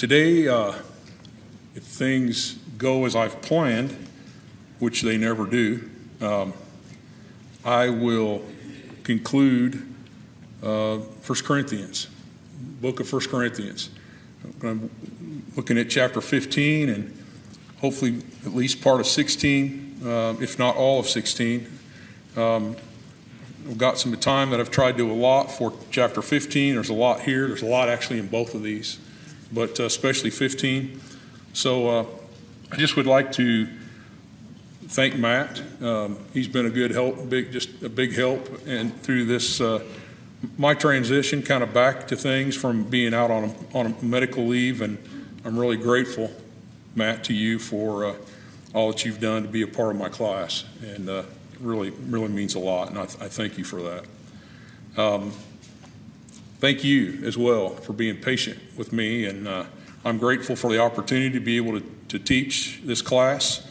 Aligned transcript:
Today, 0.00 0.48
uh, 0.48 0.72
if 1.74 1.82
things 1.82 2.54
go 2.78 3.04
as 3.04 3.14
I've 3.14 3.42
planned, 3.42 3.94
which 4.78 5.02
they 5.02 5.18
never 5.18 5.44
do, 5.44 5.90
um, 6.22 6.54
I 7.66 7.90
will 7.90 8.42
conclude 9.02 9.86
uh, 10.62 10.96
1 10.96 11.38
Corinthians, 11.44 12.08
book 12.80 12.98
of 12.98 13.12
1 13.12 13.26
Corinthians. 13.28 13.90
I'm 14.62 14.88
looking 15.54 15.76
at 15.76 15.90
chapter 15.90 16.22
15 16.22 16.88
and 16.88 17.22
hopefully 17.82 18.22
at 18.46 18.54
least 18.54 18.80
part 18.80 19.00
of 19.00 19.06
16, 19.06 20.00
uh, 20.02 20.34
if 20.40 20.58
not 20.58 20.76
all 20.76 21.00
of 21.00 21.10
16. 21.10 21.70
Um, 22.38 22.74
I've 23.68 23.76
got 23.76 23.98
some 23.98 24.16
time 24.16 24.48
that 24.48 24.60
I've 24.60 24.70
tried 24.70 24.96
to 24.96 25.12
allot 25.12 25.52
for 25.52 25.74
chapter 25.90 26.22
15. 26.22 26.72
There's 26.72 26.88
a 26.88 26.94
lot 26.94 27.20
here. 27.20 27.48
There's 27.48 27.60
a 27.60 27.66
lot 27.66 27.90
actually 27.90 28.18
in 28.18 28.28
both 28.28 28.54
of 28.54 28.62
these, 28.62 28.98
but 29.52 29.80
uh, 29.80 29.84
especially 29.84 30.30
15. 30.30 31.00
So 31.52 31.88
uh, 31.88 32.06
I 32.72 32.76
just 32.76 32.96
would 32.96 33.06
like 33.06 33.32
to 33.32 33.68
thank 34.90 35.16
Matt. 35.16 35.62
Um, 35.80 36.18
he's 36.32 36.48
been 36.48 36.66
a 36.66 36.70
good 36.70 36.90
help, 36.90 37.28
big, 37.28 37.52
just 37.52 37.82
a 37.82 37.88
big 37.88 38.14
help, 38.14 38.66
and 38.66 38.98
through 39.02 39.24
this, 39.24 39.60
uh, 39.60 39.84
my 40.56 40.74
transition 40.74 41.42
kind 41.42 41.62
of 41.62 41.72
back 41.72 42.08
to 42.08 42.16
things 42.16 42.56
from 42.56 42.84
being 42.84 43.14
out 43.14 43.30
on 43.30 43.44
a, 43.44 43.76
on 43.76 43.86
a 43.86 44.04
medical 44.04 44.46
leave, 44.46 44.80
and 44.82 44.98
I'm 45.44 45.58
really 45.58 45.76
grateful, 45.76 46.32
Matt, 46.94 47.24
to 47.24 47.34
you 47.34 47.58
for 47.58 48.04
uh, 48.04 48.14
all 48.74 48.92
that 48.92 49.04
you've 49.04 49.20
done 49.20 49.42
to 49.42 49.48
be 49.48 49.62
a 49.62 49.66
part 49.66 49.94
of 49.94 49.96
my 49.96 50.08
class, 50.08 50.64
and 50.82 51.08
uh, 51.08 51.22
really, 51.60 51.90
really 51.90 52.28
means 52.28 52.54
a 52.54 52.58
lot, 52.58 52.88
and 52.88 52.98
I, 52.98 53.06
th- 53.06 53.22
I 53.22 53.28
thank 53.28 53.58
you 53.58 53.64
for 53.64 53.82
that. 53.82 54.04
Um, 54.96 55.32
thank 56.60 56.84
you 56.84 57.20
as 57.24 57.36
well 57.36 57.70
for 57.70 57.92
being 57.92 58.18
patient 58.18 58.58
with 58.76 58.92
me, 58.92 59.24
and 59.24 59.48
uh, 59.48 59.64
I'm 60.04 60.18
grateful 60.18 60.54
for 60.54 60.70
the 60.70 60.78
opportunity 60.78 61.30
to 61.30 61.40
be 61.40 61.56
able 61.56 61.80
to, 61.80 61.86
to 62.08 62.18
teach 62.18 62.80
this 62.84 63.02
class. 63.02 63.66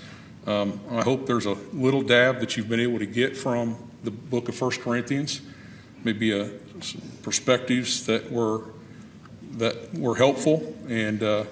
Um, 0.47 0.79
I 0.89 1.03
hope 1.03 1.27
there's 1.27 1.45
a 1.45 1.53
little 1.71 2.01
dab 2.01 2.39
that 2.39 2.57
you've 2.57 2.69
been 2.69 2.79
able 2.79 2.99
to 2.99 3.05
get 3.05 3.37
from 3.37 3.77
the 4.03 4.11
book 4.11 4.49
of 4.49 4.55
First 4.55 4.81
Corinthians, 4.81 5.41
maybe 6.03 6.31
a, 6.31 6.49
perspectives 7.21 8.05
that 8.07 8.31
were 8.31 8.63
that 9.53 9.93
were 9.93 10.15
helpful, 10.15 10.75
and 10.87 11.21
uh, 11.21 11.43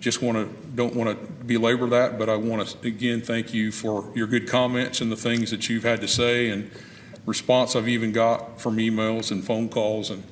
just 0.00 0.20
want 0.20 0.36
to 0.36 0.54
don't 0.74 0.94
want 0.94 1.10
to 1.10 1.32
belabor 1.44 1.86
that, 1.88 2.18
but 2.18 2.28
I 2.28 2.36
want 2.36 2.66
to 2.66 2.86
again 2.86 3.20
thank 3.22 3.54
you 3.54 3.70
for 3.72 4.10
your 4.14 4.26
good 4.26 4.48
comments 4.48 5.00
and 5.00 5.10
the 5.10 5.16
things 5.16 5.50
that 5.52 5.68
you've 5.68 5.84
had 5.84 6.00
to 6.00 6.08
say 6.08 6.50
and 6.50 6.70
response 7.24 7.76
I've 7.76 7.88
even 7.88 8.10
got 8.10 8.60
from 8.60 8.78
emails 8.78 9.30
and 9.30 9.44
phone 9.44 9.68
calls 9.68 10.10
and 10.10 10.24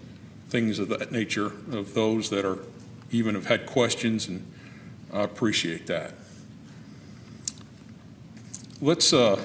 things 0.50 0.78
of 0.78 0.88
that 0.88 1.12
nature 1.12 1.46
of 1.72 1.94
those 1.94 2.30
that 2.30 2.44
are 2.44 2.58
even 3.10 3.34
have 3.34 3.46
had 3.46 3.66
questions, 3.66 4.28
and 4.28 4.46
I 5.12 5.22
appreciate 5.22 5.86
that. 5.86 6.14
Let's 8.80 9.12
uh, 9.12 9.42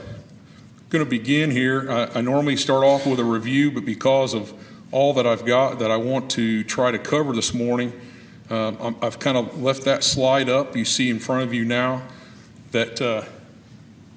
going 0.89 1.03
to 1.03 1.09
begin 1.09 1.51
here. 1.51 1.89
I, 1.91 2.19
I 2.19 2.21
normally 2.21 2.57
start 2.57 2.83
off 2.83 3.05
with 3.05 3.19
a 3.19 3.23
review, 3.23 3.71
but 3.71 3.85
because 3.85 4.33
of 4.33 4.53
all 4.91 5.13
that 5.13 5.27
I've 5.27 5.45
got 5.45 5.79
that 5.79 5.91
I 5.91 5.97
want 5.97 6.31
to 6.31 6.63
try 6.63 6.91
to 6.91 6.97
cover 6.97 7.33
this 7.33 7.53
morning. 7.53 7.91
Um, 8.49 8.95
I've 9.01 9.19
kind 9.19 9.37
of 9.37 9.61
left 9.61 9.83
that 9.83 10.03
slide 10.03 10.47
up. 10.47 10.75
You 10.75 10.85
see 10.85 11.09
in 11.09 11.19
front 11.19 11.43
of 11.43 11.53
you 11.53 11.65
now 11.65 12.03
that 12.71 13.01
uh, 13.01 13.23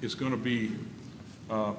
is 0.01 0.15
going 0.15 0.31
to 0.31 0.37
be, 0.37 0.71
uh, 1.49 1.73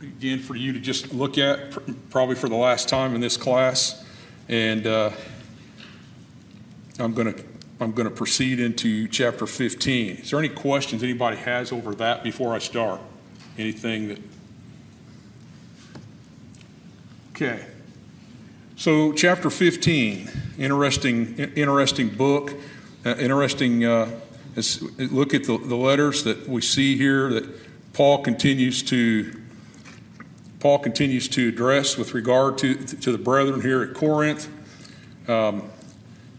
again, 0.00 0.38
for 0.38 0.54
you 0.54 0.72
to 0.72 0.78
just 0.78 1.12
look 1.12 1.38
at, 1.38 1.76
probably 2.10 2.36
for 2.36 2.48
the 2.48 2.56
last 2.56 2.88
time 2.88 3.14
in 3.14 3.20
this 3.20 3.36
class. 3.36 4.03
And 4.48 4.86
uh, 4.86 5.10
I'm 6.98 7.14
going 7.14 7.32
to 7.32 7.44
I'm 7.80 7.92
going 7.92 8.08
to 8.08 8.14
proceed 8.14 8.60
into 8.60 9.08
chapter 9.08 9.46
15. 9.46 10.16
Is 10.16 10.30
there 10.30 10.38
any 10.38 10.48
questions 10.48 11.02
anybody 11.02 11.36
has 11.38 11.72
over 11.72 11.94
that 11.96 12.22
before 12.22 12.54
I 12.54 12.58
start? 12.58 13.00
Anything 13.58 14.08
that? 14.08 14.18
Okay. 17.32 17.66
So, 18.76 19.12
chapter 19.12 19.50
15, 19.50 20.30
interesting, 20.58 21.36
interesting 21.36 22.08
book, 22.08 22.54
uh, 23.04 23.16
interesting. 23.16 23.84
Uh, 23.84 24.20
look 24.98 25.34
at 25.34 25.44
the, 25.44 25.58
the 25.58 25.76
letters 25.76 26.24
that 26.24 26.48
we 26.48 26.60
see 26.60 26.96
here 26.96 27.28
that 27.30 27.92
Paul 27.92 28.22
continues 28.22 28.82
to 28.84 29.43
Paul 30.64 30.78
continues 30.78 31.28
to 31.28 31.48
address 31.50 31.98
with 31.98 32.14
regard 32.14 32.56
to 32.56 32.74
to 32.74 33.12
the 33.12 33.18
brethren 33.18 33.60
here 33.60 33.82
at 33.82 33.92
Corinth. 33.92 34.48
Um, 35.28 35.70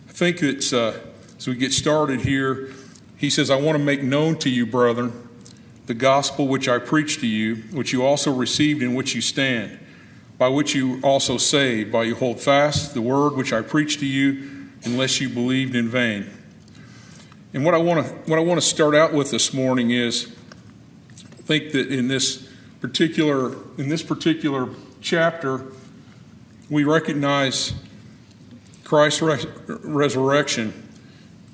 I 0.09 0.13
think 0.13 0.41
it's 0.41 0.73
uh, 0.73 0.99
as 1.37 1.47
we 1.47 1.55
get 1.55 1.71
started 1.71 2.21
here. 2.21 2.71
He 3.17 3.29
says, 3.29 3.51
"I 3.51 3.55
want 3.57 3.77
to 3.77 3.83
make 3.83 4.01
known 4.01 4.39
to 4.39 4.49
you, 4.49 4.65
brethren, 4.65 5.13
the 5.85 5.93
gospel 5.93 6.47
which 6.47 6.67
I 6.67 6.79
preached 6.79 7.19
to 7.19 7.27
you, 7.27 7.57
which 7.71 7.93
you 7.93 8.03
also 8.03 8.33
received, 8.33 8.81
in 8.81 8.95
which 8.95 9.13
you 9.13 9.21
stand." 9.21 9.77
by 10.37 10.49
which 10.49 10.75
you 10.75 10.99
also 11.01 11.37
saved, 11.37 11.93
by 11.93 12.03
you 12.03 12.13
hold 12.13 12.41
fast 12.41 12.93
the 12.93 13.01
word 13.01 13.37
which 13.37 13.53
I 13.53 13.61
preached 13.61 14.01
to 14.01 14.05
you, 14.05 14.67
unless 14.83 15.21
you 15.21 15.29
believed 15.29 15.75
in 15.75 15.87
vain. 15.87 16.29
And 17.53 17.63
what 17.63 17.73
I 17.73 17.77
want 17.77 18.05
to 18.05 18.11
what 18.29 18.37
I 18.37 18.41
want 18.41 18.59
to 18.59 18.67
start 18.67 18.95
out 18.95 19.13
with 19.13 19.29
this 19.29 19.53
morning 19.53 19.91
is 19.91 20.35
I 21.21 21.41
think 21.43 21.71
that 21.73 21.89
in 21.89 22.07
this 22.07 22.44
particular 22.87 23.55
in 23.77 23.89
this 23.89 24.03
particular 24.03 24.69
chapter 25.01 25.65
we 26.69 26.83
recognize 26.83 27.73
Christ's 28.83 29.21
res- 29.21 29.47
resurrection. 29.67 30.87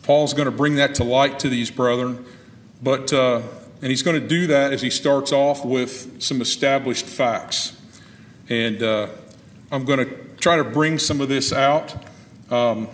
Paul's 0.04 0.34
going 0.34 0.46
to 0.46 0.52
bring 0.52 0.76
that 0.76 0.96
to 0.96 1.04
light 1.04 1.40
to 1.40 1.50
these 1.50 1.70
brethren, 1.70 2.26
but 2.82 3.12
uh, 3.14 3.42
and 3.82 3.90
he's 3.90 4.04
going 4.04 4.20
to 4.20 4.28
do 4.28 4.48
that 4.48 4.74
as 4.74 4.82
he 4.82 4.90
starts 4.90 5.32
off 5.32 5.66
with 5.66 6.22
some 6.22 6.42
established 6.42 7.06
facts. 7.06 7.78
And 8.50 8.82
uh, 8.84 9.08
I'm 9.72 9.86
going 9.86 10.00
to 10.00 10.18
try 10.38 10.58
to 10.58 10.64
bring 10.64 10.98
some 10.98 11.22
of 11.22 11.30
this 11.30 11.54
out. 11.54 11.96
Um, 12.50 12.88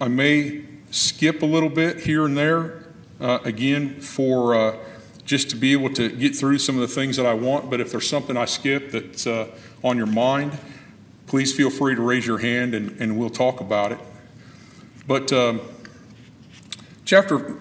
I 0.00 0.08
may 0.08 0.64
skip 0.90 1.42
a 1.42 1.46
little 1.46 1.68
bit 1.68 2.00
here 2.00 2.24
and 2.24 2.36
there, 2.36 2.84
uh, 3.20 3.38
again, 3.44 4.00
for 4.00 4.54
uh, 4.54 4.76
just 5.28 5.50
to 5.50 5.56
be 5.56 5.72
able 5.74 5.92
to 5.92 6.08
get 6.08 6.34
through 6.34 6.58
some 6.58 6.74
of 6.76 6.80
the 6.80 6.88
things 6.88 7.18
that 7.18 7.26
I 7.26 7.34
want. 7.34 7.68
But 7.68 7.82
if 7.82 7.90
there's 7.90 8.08
something 8.08 8.34
I 8.34 8.46
skip 8.46 8.90
that's 8.90 9.26
uh, 9.26 9.48
on 9.84 9.98
your 9.98 10.06
mind, 10.06 10.56
please 11.26 11.54
feel 11.54 11.68
free 11.68 11.94
to 11.94 12.00
raise 12.00 12.26
your 12.26 12.38
hand 12.38 12.74
and, 12.74 12.98
and 12.98 13.18
we'll 13.18 13.28
talk 13.28 13.60
about 13.60 13.92
it. 13.92 13.98
But 15.06 15.30
um, 15.30 15.60
chapter, 17.04 17.56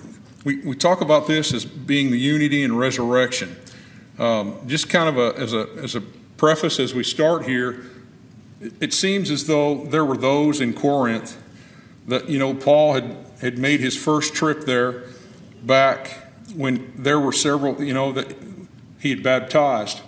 we, 0.45 0.59
we 0.61 0.77
talk 0.77 1.01
about 1.01 1.27
this 1.27 1.53
as 1.53 1.65
being 1.65 2.09
the 2.09 2.17
unity 2.17 2.63
and 2.63 2.79
resurrection. 2.79 3.57
Um, 4.17 4.65
just 4.65 4.89
kind 4.89 5.09
of 5.09 5.17
a, 5.17 5.37
as 5.37 5.53
a, 5.53 5.67
as 5.83 5.93
a 5.93 6.01
preface 6.01 6.79
as 6.79 6.93
we 6.93 7.03
start 7.03 7.45
here, 7.45 7.83
it 8.79 8.93
seems 8.93 9.29
as 9.29 9.45
though 9.45 9.83
there 9.83 10.05
were 10.05 10.17
those 10.17 10.61
in 10.61 10.73
Corinth 10.73 11.37
that, 12.07 12.29
you 12.29 12.39
know, 12.39 12.53
Paul 12.53 12.93
had, 12.93 13.17
had 13.41 13.57
made 13.57 13.81
his 13.81 13.97
first 13.97 14.33
trip 14.33 14.61
there 14.61 15.03
back 15.63 16.26
when 16.55 16.93
there 16.95 17.19
were 17.19 17.31
several, 17.31 17.81
you 17.83 17.93
know, 17.93 18.11
that 18.11 18.35
he 18.99 19.09
had 19.09 19.23
baptized. 19.23 20.01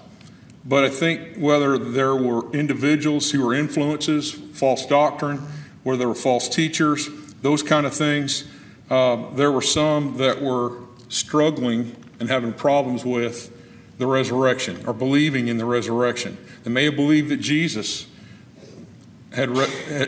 But 0.66 0.84
I 0.84 0.90
think 0.90 1.38
whether 1.38 1.78
there 1.78 2.16
were 2.16 2.52
individuals 2.52 3.32
who 3.32 3.46
were 3.46 3.54
influences, 3.54 4.32
false 4.32 4.86
doctrine, 4.86 5.42
whether 5.84 6.00
there 6.00 6.08
were 6.08 6.16
false 6.16 6.50
teachers, 6.50 7.10
those 7.42 7.64
kind 7.64 7.86
of 7.86 7.94
things, 7.94 8.46
uh, 8.90 9.32
there 9.34 9.52
were 9.52 9.62
some 9.62 10.18
that 10.18 10.42
were 10.42 10.78
struggling 11.08 11.96
and 12.20 12.30
having 12.30 12.54
problems 12.54 13.06
with 13.06 13.56
the 13.98 14.08
resurrection 14.08 14.84
or 14.86 14.94
believing 14.94 15.48
in 15.48 15.58
the 15.58 15.66
resurrection. 15.66 16.38
They 16.64 16.72
may 16.72 16.86
have 16.86 16.96
believed 16.96 17.30
that 17.30 17.38
Jesus 17.38 18.08
had, 19.34 19.50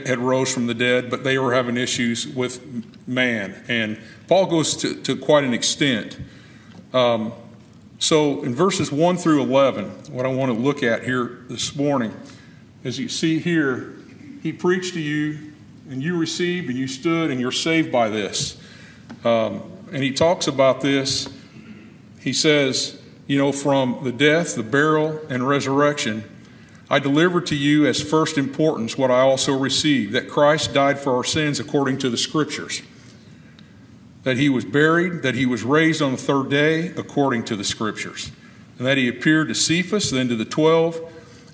had 0.08 0.20
rose 0.20 0.54
from 0.54 0.68
the 0.68 0.74
dead, 0.74 1.10
but 1.10 1.24
they 1.24 1.38
were 1.38 1.54
having 1.54 1.78
issues 1.78 2.28
with 2.28 3.08
man. 3.08 3.64
And 3.68 4.00
Paul 4.28 4.48
goes 4.48 4.76
to, 4.78 4.96
to 5.04 5.16
quite 5.16 5.44
an 5.44 5.54
extent. 5.54 6.20
Um, 6.94 7.34
so 8.00 8.42
in 8.44 8.56
verses 8.56 8.92
1 8.92 9.18
through 9.18 9.44
11, 9.44 9.86
what 10.12 10.26
I 10.26 10.30
want 10.30 10.52
to 10.52 10.58
look 10.58 10.82
at 10.82 11.04
here 11.04 11.42
this 11.50 11.76
morning, 11.76 12.14
as 12.84 13.00
you 13.00 13.08
see 13.08 13.40
here, 13.40 13.96
he 14.42 14.52
preached 14.52 14.96
to 14.96 15.00
you, 15.00 15.54
and 15.90 16.02
you 16.02 16.18
received, 16.18 16.70
and 16.70 16.78
you 16.78 16.88
stood, 16.88 17.30
and 17.30 17.40
you're 17.40 17.52
saved 17.52 17.92
by 17.92 18.10
this. 18.10 18.58
Um, 19.24 19.62
and 19.92 20.02
he 20.02 20.12
talks 20.12 20.48
about 20.48 20.82
this. 20.82 21.30
He 22.20 22.34
says, 22.34 23.00
you 23.28 23.38
know, 23.38 23.52
from 23.52 24.00
the 24.04 24.12
death, 24.12 24.56
the 24.56 24.64
burial, 24.64 25.20
and 25.30 25.48
resurrection, 25.48 26.24
I 26.92 27.00
deliver 27.00 27.40
to 27.40 27.56
you 27.56 27.86
as 27.88 28.02
first 28.02 28.38
importance 28.38 28.98
what 28.98 29.12
I 29.12 29.22
also 29.22 29.58
received 29.58 30.12
that 30.12 30.28
Christ 30.28 30.74
died 30.74 31.00
for 31.00 31.16
our 31.16 31.24
sins 31.24 31.58
according 31.58 32.00
to 32.00 32.10
the 32.10 32.18
Scriptures, 32.18 32.82
that 34.24 34.36
he 34.36 34.50
was 34.50 34.66
buried, 34.66 35.22
that 35.22 35.34
he 35.34 35.46
was 35.46 35.64
raised 35.64 36.02
on 36.02 36.12
the 36.12 36.18
third 36.18 36.50
day 36.50 36.90
according 36.98 37.46
to 37.46 37.56
the 37.56 37.64
Scriptures, 37.64 38.34
and 38.78 38.86
that 38.86 38.98
he 38.98 39.08
appeared 39.08 39.48
to 39.48 39.56
Cephas, 39.56 40.12
then 40.12 40.28
to 40.28 40.36
the 40.36 40.44
twelve. 40.44 41.00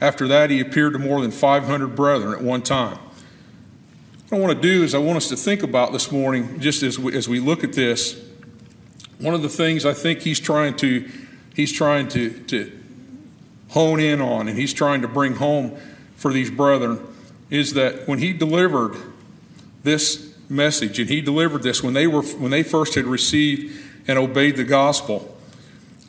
After 0.01 0.27
that, 0.27 0.49
he 0.49 0.59
appeared 0.59 0.93
to 0.93 0.99
more 0.99 1.21
than 1.21 1.29
500 1.29 1.95
brethren 1.95 2.33
at 2.33 2.41
one 2.41 2.63
time, 2.63 2.97
What 4.29 4.39
I 4.39 4.41
want 4.41 4.55
to 4.55 4.61
do 4.61 4.83
is 4.83 4.95
I 4.95 4.97
want 4.97 5.17
us 5.17 5.29
to 5.29 5.37
think 5.37 5.61
about 5.61 5.91
this 5.91 6.11
morning, 6.11 6.59
just 6.59 6.81
as 6.81 6.97
we, 6.97 7.15
as 7.15 7.29
we 7.29 7.39
look 7.39 7.63
at 7.63 7.73
this. 7.73 8.19
One 9.19 9.35
of 9.35 9.43
the 9.43 9.49
things 9.49 9.85
I 9.85 9.93
think 9.93 10.21
he's 10.21 10.39
trying 10.39 10.77
to 10.77 11.07
he's 11.55 11.71
trying 11.71 12.07
to, 12.09 12.31
to 12.45 12.76
hone 13.69 13.99
in 13.99 14.21
on 14.21 14.47
and 14.47 14.57
he's 14.57 14.73
trying 14.73 15.01
to 15.01 15.07
bring 15.07 15.35
home 15.35 15.77
for 16.15 16.31
these 16.31 16.49
brethren 16.49 16.99
is 17.49 17.73
that 17.73 18.07
when 18.07 18.19
he 18.19 18.33
delivered 18.33 18.95
this 19.83 20.35
message 20.49 20.99
and 20.99 21.09
he 21.09 21.21
delivered 21.21 21.63
this 21.63 21.83
when 21.83 21.93
they 21.93 22.07
were 22.07 22.21
when 22.21 22.51
they 22.51 22.63
first 22.63 22.95
had 22.95 23.05
received 23.05 23.75
and 24.07 24.17
obeyed 24.17 24.55
the 24.55 24.63
gospel 24.63 25.37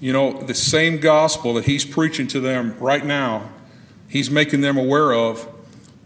you 0.00 0.12
know 0.12 0.32
the 0.42 0.54
same 0.54 0.98
gospel 0.98 1.54
that 1.54 1.64
he's 1.64 1.84
preaching 1.84 2.26
to 2.26 2.38
them 2.38 2.76
right 2.78 3.04
now 3.04 3.50
he's 4.08 4.30
making 4.30 4.60
them 4.60 4.76
aware 4.76 5.12
of 5.12 5.48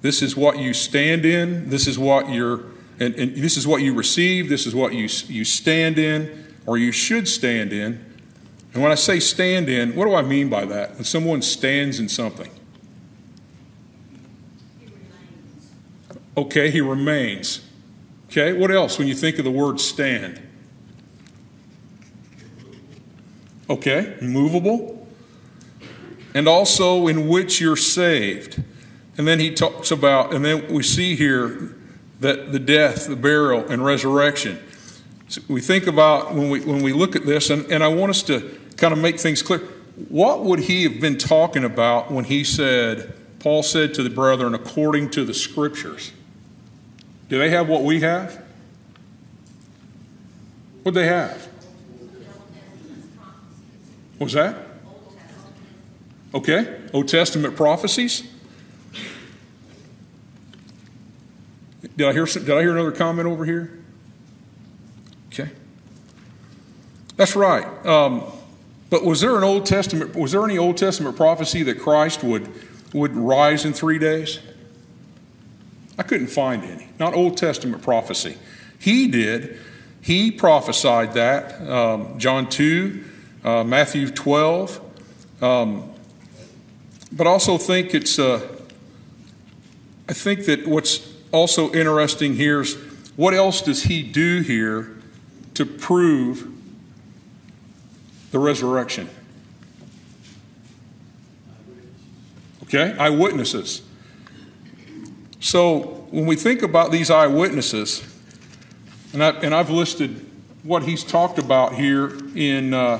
this 0.01 0.23
is 0.23 0.37
what 0.37 0.59
you 0.59 0.73
stand 0.73 1.27
in 1.27 1.69
this 1.69 1.87
is 1.87 1.99
what 1.99 2.31
you're 2.31 2.65
and, 2.99 3.15
and 3.17 3.37
this 3.37 3.57
is 3.57 3.67
what 3.67 3.83
you 3.83 3.93
receive 3.93 4.49
this 4.49 4.67
is 4.67 4.75
what 4.75 4.95
you 4.95 5.09
you 5.29 5.45
stand 5.45 5.99
in 5.99 6.47
or 6.65 6.79
you 6.79 6.91
should 6.91 7.29
stand 7.29 7.73
in 7.73 8.12
and 8.75 8.83
when 8.83 8.93
i 8.93 8.97
say 8.97 9.21
stand 9.21 9.69
in 9.69 9.95
what 9.95 10.05
do 10.05 10.15
i 10.15 10.23
mean 10.23 10.49
by 10.49 10.65
that 10.65 10.95
when 10.95 11.05
someone 11.05 11.43
stands 11.43 11.99
in 11.99 12.09
something 12.09 12.51
okay 16.37 16.71
he 16.71 16.81
remains 16.81 17.61
Okay, 18.33 18.55
what 18.55 18.71
else 18.71 18.99
when 18.99 19.09
you 19.09 19.15
think 19.15 19.39
of 19.39 19.45
the 19.45 19.51
word 19.51 19.79
stand? 19.79 20.41
Okay, 23.69 24.17
movable. 24.23 25.07
And 26.33 26.49
also 26.49 27.09
in 27.09 27.29
which 27.29 27.61
you're 27.61 27.77
saved. 27.77 28.63
And 29.19 29.29
then 29.29 29.39
he 29.39 29.53
talks 29.53 29.91
about, 29.91 30.33
and 30.33 30.43
then 30.43 30.73
we 30.73 30.83
see 30.83 31.15
here 31.15 31.77
that 32.21 32.53
the 32.53 32.59
death, 32.59 33.07
the 33.07 33.17
burial, 33.17 33.69
and 33.69 33.85
resurrection. 33.85 34.59
So 35.29 35.43
we 35.49 35.61
think 35.61 35.87
about 35.87 36.35
when 36.35 36.49
we 36.49 36.61
when 36.61 36.83
we 36.83 36.95
look 36.95 37.15
at 37.15 37.27
this, 37.27 37.51
and, 37.51 37.71
and 37.71 37.85
I 37.85 37.89
want 37.89 38.09
us 38.09 38.23
to 38.25 38.59
kind 38.77 38.93
of 38.93 38.99
make 38.99 39.21
things 39.21 39.43
clear. 39.43 39.61
What 40.09 40.45
would 40.45 40.61
he 40.61 40.85
have 40.85 41.01
been 41.01 41.19
talking 41.19 41.65
about 41.65 42.11
when 42.11 42.25
he 42.25 42.45
said, 42.45 43.15
Paul 43.41 43.63
said 43.63 43.95
to 43.95 44.03
the 44.03 44.11
brethren, 44.11 44.55
according 44.55 45.11
to 45.11 45.25
the 45.25 45.35
scriptures? 45.35 46.13
Do 47.29 47.39
they 47.39 47.51
have 47.51 47.69
what 47.69 47.83
we 47.83 48.01
have? 48.01 48.43
What 50.83 50.95
they 50.95 51.07
have? 51.07 51.49
Was 54.19 54.33
that? 54.33 54.57
Okay, 56.35 56.81
Old 56.93 57.09
Testament 57.09 57.57
prophecies. 57.57 58.23
Did 61.97 62.09
I 62.09 62.13
hear? 62.13 62.25
Did 62.25 62.51
I 62.51 62.61
hear 62.61 62.73
another 62.73 62.93
comment 62.93 63.29
over 63.29 63.45
here? 63.45 63.79
Okay, 65.29 65.51
that's 67.17 67.37
right. 67.37 67.65
Um, 67.85 68.25
but 68.93 69.07
was 69.07 69.23
there 69.23 69.39
an 69.39 69.43
Old 69.43 69.65
Testament? 69.65 70.15
Was 70.15 70.33
there 70.33 70.45
any 70.45 70.59
Old 70.59 70.77
Testament 70.77 71.17
prophecy 71.17 71.63
that 71.63 71.79
Christ 71.79 72.23
would 72.23 72.47
would 72.93 73.17
rise 73.17 73.65
in 73.65 73.73
three 73.73 73.99
days? 73.99 74.39
I 75.97 76.03
couldn't 76.03 76.27
find 76.27 76.63
any. 76.63 76.89
Not 76.99 77.15
Old 77.15 77.39
Testament 77.39 77.83
prophecy. 77.83 78.37
He 78.79 79.09
did. 79.09 79.59
He 80.03 80.31
prophesied 80.31 81.15
that. 81.15 81.67
Um, 81.67 82.19
John 82.19 82.51
2, 82.51 83.05
uh, 83.43 83.65
Matthew 83.65 84.11
12. 84.11 84.81
Um, 85.41 85.91
but 87.11 87.27
also 87.27 87.57
think 87.57 87.95
it's, 87.95 88.19
uh, 88.19 88.47
I 90.07 90.13
think 90.13 90.45
that 90.45 90.67
what's 90.67 91.11
also 91.31 91.73
interesting 91.73 92.35
here 92.35 92.61
is 92.61 92.75
what 93.17 93.33
else 93.33 93.63
does 93.63 93.85
he 93.85 94.03
do 94.03 94.43
here 94.43 94.99
to 95.55 95.65
prove 95.65 96.52
the 98.33 98.41
resurrection? 98.41 99.09
Okay, 102.65 102.97
eyewitnesses. 102.99 103.83
So 105.39 106.07
when 106.11 106.27
we 106.27 106.35
think 106.35 106.63
about 106.63 106.91
these 106.91 107.11
eyewitnesses, 107.11 108.03
and, 109.13 109.23
I, 109.23 109.31
and 109.31 109.55
I've 109.55 109.71
listed 109.71 110.27
what 110.63 110.85
he's 110.85 111.05
talked 111.05 111.39
about 111.39 111.75
here 111.75 112.17
in 112.35 112.73
uh, 112.73 112.99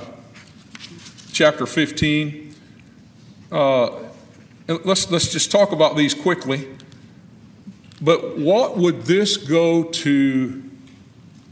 chapter 1.33 1.65
15. 1.65 2.55
Uh, 3.51 3.91
let's, 4.69 5.11
let's 5.11 5.33
just 5.33 5.51
talk 5.51 5.73
about 5.73 5.97
these 5.97 6.15
quickly. 6.15 6.69
But 8.01 8.37
what 8.37 8.77
would 8.77 9.03
this 9.03 9.37
go 9.37 9.85
to? 9.85 10.63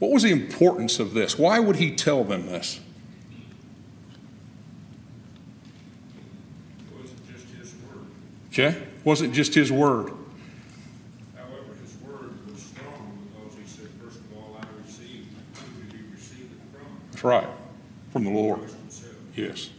What 0.01 0.11
was 0.11 0.23
the 0.23 0.33
importance 0.33 0.99
of 0.99 1.15
this? 1.15 1.39
Why 1.39 1.61
would 1.61 1.77
he 1.77 1.95
tell 1.95 2.25
them 2.25 2.47
this? 2.47 2.81
It 6.91 7.01
wasn't 7.01 7.33
just 7.33 7.47
his 7.55 7.75
word. 7.75 8.07
Okay? 8.61 8.83
Wasn't 9.05 9.33
just 9.33 9.55
his 9.55 9.73
word. 9.73 10.13
However, 11.35 11.75
his 11.83 11.97
word 12.03 12.35
was 12.51 12.61
strong 12.61 13.19
because 13.33 13.59
he 13.59 13.67
said, 13.67 13.89
first 14.03 14.19
of 14.19 14.37
all, 14.37 14.59
I 14.61 14.65
received, 14.87 15.29
who 15.55 15.83
did 15.85 15.99
you 15.99 16.05
receive 16.13 16.51
it 16.53 16.77
from? 16.77 16.87
That's 17.11 17.25
right. 17.25 17.49
From 18.13 18.25
the 18.25 18.31
Lord. 18.31 18.61
Yes. 19.35 19.71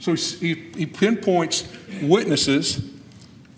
So 0.00 0.14
he, 0.14 0.54
he 0.76 0.86
pinpoints 0.86 1.68
witnesses, 2.00 2.82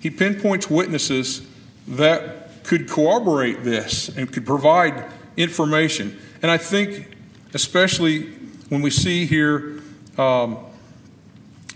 he 0.00 0.10
pinpoints 0.10 0.68
witnesses 0.68 1.46
that 1.86 2.64
could 2.64 2.88
corroborate 2.88 3.62
this 3.62 4.08
and 4.08 4.32
could 4.32 4.46
provide 4.46 5.04
information. 5.36 6.18
And 6.42 6.50
I 6.50 6.56
think, 6.56 7.16
especially 7.54 8.32
when 8.68 8.82
we 8.82 8.90
see 8.90 9.26
here, 9.26 9.82
um, 10.16 10.58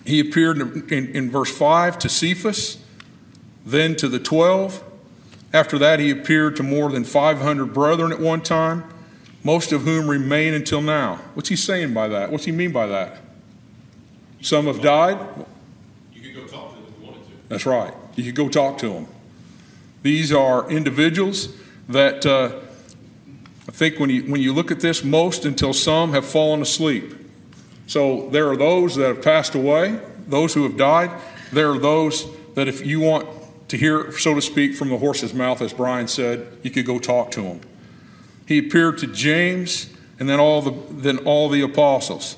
he 0.04 0.20
appeared 0.20 0.58
in, 0.58 0.88
in, 0.90 1.08
in 1.16 1.30
verse 1.30 1.56
5 1.56 1.98
to 2.00 2.08
Cephas, 2.08 2.78
then 3.64 3.96
to 3.96 4.08
the 4.08 4.18
12. 4.18 4.82
After 5.52 5.78
that, 5.78 6.00
he 6.00 6.10
appeared 6.10 6.56
to 6.56 6.62
more 6.62 6.90
than 6.90 7.04
500 7.04 7.72
brethren 7.72 8.12
at 8.12 8.20
one 8.20 8.42
time, 8.42 8.84
most 9.42 9.72
of 9.72 9.82
whom 9.82 10.08
remain 10.08 10.52
until 10.52 10.82
now. 10.82 11.16
What's 11.34 11.48
he 11.48 11.56
saying 11.56 11.94
by 11.94 12.08
that? 12.08 12.30
What's 12.30 12.44
he 12.44 12.52
mean 12.52 12.72
by 12.72 12.86
that? 12.86 13.18
Some 14.40 14.66
have 14.66 14.82
died? 14.82 15.18
You 16.12 16.20
could 16.20 16.34
go 16.34 16.46
talk 16.46 16.70
to 16.70 16.76
them 16.76 16.84
if 16.88 17.00
you 17.00 17.06
wanted 17.06 17.24
to. 17.24 17.30
That's 17.48 17.66
right. 17.66 17.94
You 18.16 18.24
could 18.24 18.34
go 18.34 18.48
talk 18.48 18.78
to 18.78 18.88
them. 18.88 19.06
These 20.02 20.32
are 20.32 20.68
individuals 20.70 21.56
that 21.88 22.26
uh, 22.26 22.60
I 23.66 23.72
think 23.72 23.98
when 23.98 24.10
you, 24.10 24.22
when 24.30 24.42
you 24.42 24.52
look 24.52 24.70
at 24.70 24.80
this, 24.80 25.02
most 25.02 25.46
until 25.46 25.72
some 25.72 26.12
have 26.12 26.26
fallen 26.26 26.60
asleep. 26.60 27.14
So 27.86 28.28
there 28.30 28.48
are 28.48 28.56
those 28.56 28.96
that 28.96 29.06
have 29.06 29.22
passed 29.22 29.54
away, 29.54 29.98
those 30.26 30.54
who 30.54 30.62
have 30.62 30.76
died. 30.76 31.10
There 31.52 31.70
are 31.70 31.78
those 31.78 32.26
that 32.54 32.68
if 32.68 32.84
you 32.84 33.00
want 33.00 33.28
to 33.68 33.76
hear, 33.76 34.12
so 34.12 34.34
to 34.34 34.40
speak, 34.40 34.74
from 34.74 34.88
the 34.88 34.98
horse's 34.98 35.34
mouth, 35.34 35.60
as 35.60 35.72
Brian 35.72 36.08
said, 36.08 36.46
you 36.62 36.70
could 36.70 36.86
go 36.86 36.98
talk 36.98 37.30
to 37.32 37.42
him. 37.42 37.60
He 38.46 38.58
appeared 38.58 38.98
to 38.98 39.06
James 39.06 39.90
and 40.18 40.28
then 40.28 40.38
all 40.38 40.62
the, 40.62 40.72
then 40.90 41.18
all 41.18 41.48
the 41.48 41.62
apostles. 41.62 42.36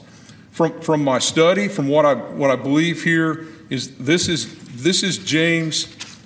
From, 0.51 0.81
from 0.81 1.05
my 1.05 1.19
study, 1.19 1.69
from 1.69 1.89
what 1.89 2.07
I, 2.07 2.15
what 2.15 2.51
I 2.51 2.57
believe 2.57 3.05
here, 3.05 3.47
is 3.69 3.97
this 3.99 4.29
is, 4.29 4.55
this 4.83 5.03
is 5.03 5.19
James, 5.19 5.85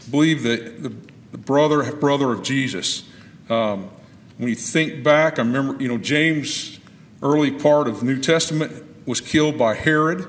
believe 0.09 0.45
that 0.45 0.83
the, 0.83 0.93
the 1.33 1.39
brother, 1.39 1.93
brother 1.97 2.31
of 2.31 2.43
Jesus. 2.43 3.05
Um, 3.49 3.91
when 4.39 4.49
you 4.49 4.55
think 4.55 5.03
back, 5.03 5.39
I 5.39 5.43
remember, 5.43 5.83
you 5.83 5.89
know, 5.89 5.99
James, 5.99 6.79
early 7.23 7.51
part 7.51 7.89
of 7.89 8.03
New 8.03 8.21
Testament, 8.21 8.85
was 9.07 9.21
killed 9.21 9.59
by 9.59 9.75
Herod. 9.75 10.27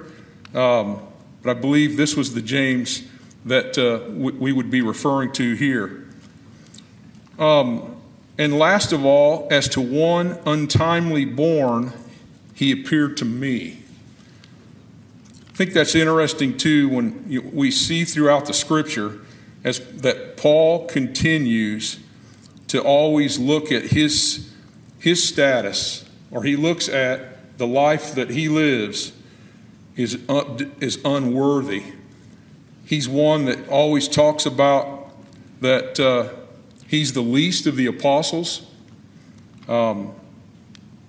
Um, 0.53 0.99
but 1.41 1.57
I 1.57 1.59
believe 1.59 1.97
this 1.97 2.15
was 2.15 2.33
the 2.33 2.41
James 2.41 3.03
that 3.45 3.77
uh, 3.77 3.99
w- 3.99 4.37
we 4.37 4.51
would 4.51 4.69
be 4.69 4.81
referring 4.81 5.31
to 5.33 5.53
here. 5.53 6.07
Um, 7.39 7.97
and 8.37 8.57
last 8.57 8.91
of 8.91 9.05
all, 9.05 9.47
as 9.49 9.67
to 9.69 9.81
one 9.81 10.37
untimely 10.45 11.25
born, 11.25 11.93
he 12.53 12.71
appeared 12.71 13.17
to 13.17 13.25
me. 13.25 13.83
I 15.49 15.53
think 15.53 15.73
that's 15.73 15.95
interesting 15.95 16.57
too 16.57 16.89
when 16.89 17.51
we 17.53 17.71
see 17.71 18.05
throughout 18.05 18.45
the 18.45 18.53
scripture 18.53 19.19
as 19.63 19.79
that 19.97 20.37
Paul 20.37 20.87
continues 20.87 21.99
to 22.67 22.81
always 22.81 23.37
look 23.37 23.71
at 23.71 23.83
his 23.83 24.49
his 24.97 25.27
status 25.27 26.05
or 26.29 26.43
he 26.43 26.55
looks 26.55 26.87
at 26.87 27.30
the 27.61 27.67
life 27.67 28.15
that 28.15 28.31
he 28.31 28.49
lives 28.49 29.13
is 29.95 30.17
un, 30.27 30.71
is 30.79 30.97
unworthy. 31.05 31.83
He's 32.85 33.07
one 33.07 33.45
that 33.45 33.69
always 33.69 34.07
talks 34.07 34.47
about 34.47 35.11
that 35.61 35.99
uh, 35.99 36.29
he's 36.87 37.13
the 37.13 37.21
least 37.21 37.67
of 37.67 37.75
the 37.75 37.85
apostles. 37.85 38.65
Um, 39.67 40.15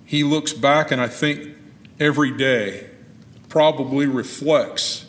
he 0.05 0.23
looks 0.23 0.53
back, 0.53 0.91
and 0.91 1.01
I 1.01 1.07
think 1.07 1.55
every 1.99 2.29
day 2.29 2.87
probably 3.49 4.05
reflects 4.05 5.07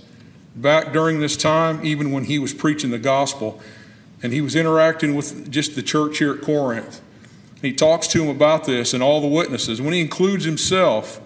back 0.57 0.95
during 0.95 1.21
this 1.21 1.37
time, 1.37 1.85
even 1.85 2.11
when 2.11 2.25
he 2.25 2.39
was 2.39 2.55
preaching 2.55 2.91
the 2.91 2.99
gospel. 2.99 3.61
and 4.23 4.33
he 4.33 4.41
was 4.41 4.57
interacting 4.57 5.15
with 5.15 5.51
just 5.51 5.75
the 5.75 5.83
church 5.83 6.17
here 6.21 6.33
at 6.33 6.41
Corinth. 6.41 7.03
He 7.61 7.75
talks 7.75 8.07
to 8.09 8.23
him 8.23 8.31
about 8.31 8.65
this 8.65 8.95
and 8.95 9.03
all 9.03 9.21
the 9.21 9.29
witnesses. 9.29 9.83
When 9.83 9.93
he 9.93 10.01
includes 10.01 10.47
himself, 10.47 11.21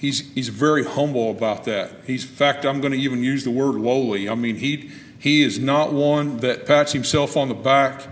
he's, 0.00 0.32
he's 0.32 0.48
very 0.48 0.84
humble 0.84 1.30
about 1.30 1.64
that. 1.64 1.90
He's, 2.06 2.24
in 2.24 2.30
fact, 2.30 2.64
I'm 2.64 2.80
going 2.80 2.92
to 2.92 2.98
even 2.98 3.22
use 3.22 3.44
the 3.44 3.50
word 3.50 3.74
lowly. 3.74 4.28
I 4.28 4.34
mean, 4.34 4.56
he, 4.56 4.90
he 5.18 5.42
is 5.42 5.58
not 5.58 5.92
one 5.92 6.38
that 6.38 6.64
pats 6.66 6.92
himself 6.92 7.36
on 7.36 7.48
the 7.48 7.54
back, 7.54 8.06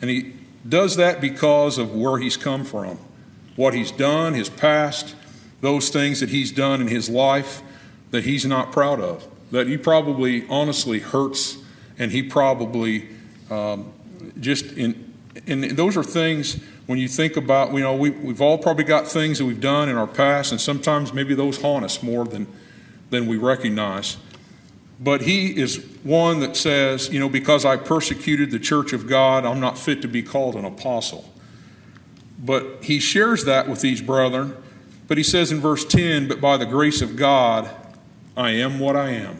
and 0.00 0.10
he 0.10 0.32
does 0.68 0.96
that 0.96 1.20
because 1.20 1.78
of 1.78 1.94
where 1.94 2.18
he's 2.18 2.36
come 2.36 2.64
from, 2.64 2.98
what 3.54 3.74
he's 3.74 3.92
done, 3.92 4.34
his 4.34 4.48
past, 4.48 5.14
those 5.60 5.88
things 5.88 6.18
that 6.18 6.30
he's 6.30 6.50
done 6.50 6.80
in 6.80 6.88
his 6.88 7.08
life 7.08 7.62
that 8.10 8.24
he's 8.24 8.44
not 8.44 8.72
proud 8.72 9.00
of, 9.00 9.26
that 9.50 9.68
he 9.68 9.76
probably 9.76 10.46
honestly 10.48 10.98
hurts, 10.98 11.58
and 11.96 12.10
he 12.10 12.22
probably 12.22 13.08
um, 13.50 13.92
just 14.40 14.66
in 14.72 15.12
and 15.46 15.64
those 15.72 15.96
are 15.96 16.04
things 16.04 16.60
when 16.86 16.98
you 16.98 17.08
think 17.08 17.36
about, 17.36 17.72
you 17.72 17.80
know, 17.80 17.94
we, 17.94 18.10
we've 18.10 18.40
all 18.40 18.58
probably 18.58 18.84
got 18.84 19.08
things 19.08 19.38
that 19.38 19.46
we've 19.46 19.60
done 19.60 19.88
in 19.88 19.96
our 19.96 20.06
past, 20.06 20.52
and 20.52 20.60
sometimes 20.60 21.12
maybe 21.12 21.34
those 21.34 21.60
haunt 21.62 21.84
us 21.84 22.02
more 22.02 22.24
than, 22.24 22.46
than 23.10 23.26
we 23.26 23.36
recognize. 23.36 24.18
But 25.00 25.22
he 25.22 25.58
is 25.58 25.84
one 26.02 26.40
that 26.40 26.56
says, 26.56 27.12
you 27.12 27.18
know, 27.18 27.28
because 27.28 27.64
I 27.64 27.76
persecuted 27.76 28.50
the 28.50 28.58
church 28.58 28.92
of 28.92 29.06
God, 29.06 29.44
I'm 29.44 29.60
not 29.60 29.78
fit 29.78 30.02
to 30.02 30.08
be 30.08 30.22
called 30.22 30.56
an 30.56 30.64
apostle. 30.64 31.32
But 32.38 32.84
he 32.84 33.00
shares 33.00 33.44
that 33.44 33.68
with 33.68 33.80
these 33.80 34.02
brethren. 34.02 34.54
But 35.08 35.16
he 35.16 35.24
says 35.24 35.50
in 35.50 35.60
verse 35.60 35.84
10, 35.84 36.28
But 36.28 36.40
by 36.40 36.56
the 36.56 36.66
grace 36.66 37.00
of 37.00 37.16
God, 37.16 37.70
I 38.36 38.50
am 38.50 38.78
what 38.78 38.96
I 38.96 39.10
am. 39.10 39.38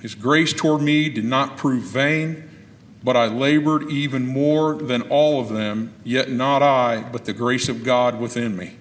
His 0.00 0.14
grace 0.14 0.52
toward 0.52 0.82
me 0.82 1.08
did 1.08 1.24
not 1.24 1.56
prove 1.56 1.84
vain, 1.84 2.48
but 3.02 3.16
I 3.16 3.26
labored 3.26 3.90
even 3.90 4.26
more 4.26 4.74
than 4.74 5.02
all 5.02 5.40
of 5.40 5.48
them, 5.48 5.92
yet 6.04 6.30
not 6.30 6.62
I, 6.62 7.02
but 7.02 7.24
the 7.24 7.32
grace 7.32 7.68
of 7.68 7.84
God 7.84 8.20
within 8.20 8.56
me. 8.56 8.76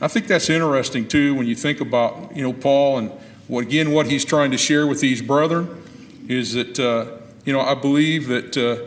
I 0.00 0.08
think 0.08 0.26
that's 0.26 0.48
interesting 0.48 1.08
too 1.08 1.34
when 1.34 1.46
you 1.46 1.54
think 1.54 1.80
about, 1.80 2.36
you 2.36 2.42
know, 2.42 2.52
Paul 2.52 2.98
and 2.98 3.10
what, 3.46 3.64
again, 3.64 3.92
what 3.92 4.06
he's 4.06 4.24
trying 4.24 4.50
to 4.50 4.58
share 4.58 4.86
with 4.86 5.00
these 5.00 5.22
brethren 5.22 5.82
is 6.28 6.52
that, 6.54 6.78
uh, 6.78 7.06
you 7.44 7.52
know, 7.52 7.60
I 7.60 7.74
believe 7.74 8.28
that 8.28 8.56
uh, 8.56 8.86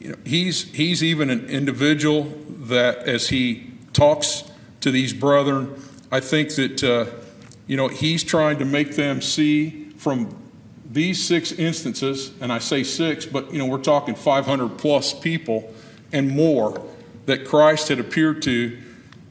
you 0.00 0.10
know, 0.10 0.16
he's, 0.24 0.64
he's 0.74 1.02
even 1.02 1.30
an 1.30 1.48
individual 1.48 2.32
that 2.48 2.98
as 2.98 3.28
he 3.28 3.72
talks 3.92 4.44
to 4.80 4.90
these 4.90 5.12
brethren, 5.12 5.80
I 6.10 6.20
think 6.20 6.54
that, 6.54 6.84
uh, 6.84 7.06
you 7.66 7.76
know, 7.76 7.88
he's 7.88 8.22
trying 8.22 8.58
to 8.58 8.64
make 8.64 8.96
them 8.96 9.20
see 9.20 9.90
from 9.96 10.34
these 10.90 11.24
six 11.24 11.52
instances, 11.52 12.32
and 12.40 12.52
I 12.52 12.58
say 12.58 12.82
six, 12.82 13.26
but, 13.26 13.52
you 13.52 13.58
know, 13.58 13.66
we're 13.66 13.78
talking 13.78 14.14
500 14.14 14.78
plus 14.78 15.12
people 15.12 15.72
and 16.12 16.30
more 16.30 16.82
that 17.26 17.44
Christ 17.44 17.88
had 17.88 18.00
appeared 18.00 18.42
to 18.42 18.78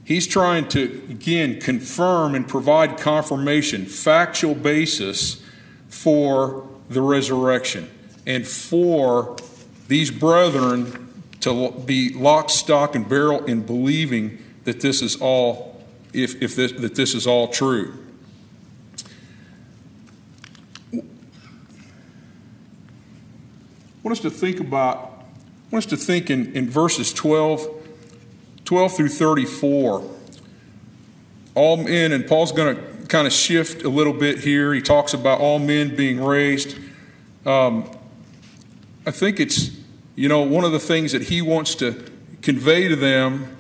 He's 0.08 0.26
trying 0.26 0.70
to, 0.70 0.84
again, 1.10 1.60
confirm 1.60 2.34
and 2.34 2.48
provide 2.48 2.98
confirmation, 2.98 3.86
factual 3.86 4.56
basis 4.56 5.44
for 5.90 6.66
the 6.88 7.02
resurrection 7.02 7.90
and 8.26 8.48
for 8.48 9.36
these 9.90 10.10
brethren 10.10 11.22
to 11.42 11.72
be 11.72 12.14
lock, 12.14 12.50
stock, 12.50 12.96
and 12.96 13.10
barrel 13.10 13.44
in 13.44 13.64
believing 13.64 14.38
that 14.64 14.80
this 14.80 15.02
is 15.02 15.18
all, 15.18 15.84
if, 16.14 16.42
if 16.42 16.56
this, 16.56 16.72
that 16.72 16.96
this 16.96 17.14
is 17.14 17.28
all 17.28 17.50
true. 17.50 17.94
Want 24.08 24.20
us 24.20 24.24
to 24.24 24.30
think 24.30 24.62
about, 24.62 24.98
I 24.98 25.76
want 25.76 25.84
us 25.84 25.90
to 25.90 25.98
think 25.98 26.30
in, 26.30 26.56
in 26.56 26.70
verses 26.70 27.12
12 27.12 27.68
12 28.64 28.96
through 28.96 29.10
34. 29.10 30.16
All 31.56 31.78
men, 31.78 32.14
and 32.14 32.26
Paul's 32.26 32.54
going 32.54 32.78
to 32.78 33.08
kind 33.08 33.28
of 33.28 33.34
shift 33.34 33.84
a 33.84 33.90
little 33.90 34.14
bit 34.14 34.40
here. 34.40 34.74
He 34.74 34.82
talks 34.82 35.14
about 35.14 35.42
all 35.42 35.60
men 35.60 35.94
being 35.96 36.24
raised. 36.24 36.78
Um, 37.46 37.90
I 39.06 39.12
think 39.12 39.42
it's, 39.42 39.72
you 40.16 40.30
know, 40.30 40.42
one 40.42 40.64
of 40.64 40.72
the 40.72 40.80
things 40.80 41.12
that 41.12 41.24
he 41.24 41.42
wants 41.42 41.76
to 41.76 42.10
convey 42.42 42.88
to 42.88 42.96
them, 42.96 43.58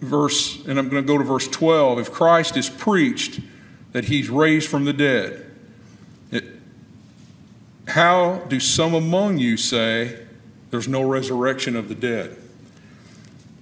verse, 0.00 0.64
and 0.66 0.78
I'm 0.78 0.88
going 0.88 1.02
to 1.02 1.06
go 1.06 1.18
to 1.18 1.24
verse 1.24 1.48
12. 1.48 1.98
If 1.98 2.12
Christ 2.12 2.56
is 2.56 2.70
preached 2.70 3.40
that 3.92 4.04
he's 4.04 4.30
raised 4.30 4.70
from 4.70 4.86
the 4.86 4.94
dead, 4.94 5.49
how 7.88 8.44
do 8.48 8.60
some 8.60 8.94
among 8.94 9.38
you 9.38 9.56
say 9.56 10.24
there's 10.70 10.88
no 10.88 11.02
resurrection 11.02 11.76
of 11.76 11.88
the 11.88 11.94
dead? 11.94 12.36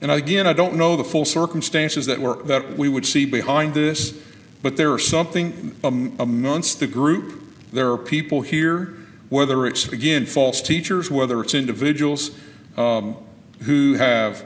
And 0.00 0.10
again, 0.10 0.46
I 0.46 0.52
don't 0.52 0.76
know 0.76 0.96
the 0.96 1.04
full 1.04 1.24
circumstances 1.24 2.06
that, 2.06 2.20
were, 2.20 2.42
that 2.44 2.76
we 2.78 2.88
would 2.88 3.04
see 3.04 3.24
behind 3.24 3.74
this, 3.74 4.18
but 4.62 4.76
there 4.76 4.94
is 4.94 5.06
something 5.06 5.74
amongst 5.82 6.78
the 6.80 6.86
group. 6.86 7.42
There 7.72 7.90
are 7.90 7.98
people 7.98 8.42
here, 8.42 8.96
whether 9.28 9.66
it's, 9.66 9.88
again, 9.88 10.26
false 10.26 10.62
teachers, 10.62 11.10
whether 11.10 11.40
it's 11.40 11.54
individuals 11.54 12.30
um, 12.76 13.16
who 13.62 13.94
have 13.94 14.44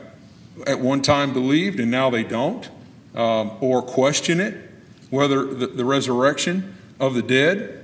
at 0.67 0.81
one 0.81 1.02
time 1.02 1.33
believed 1.33 1.81
and 1.81 1.91
now 1.91 2.11
they 2.11 2.25
don't, 2.25 2.69
um, 3.14 3.52
or 3.61 3.83
question 3.83 4.41
it, 4.41 4.71
whether 5.11 5.45
the, 5.45 5.67
the 5.67 5.85
resurrection 5.85 6.75
of 6.99 7.14
the 7.14 7.23
dead. 7.23 7.82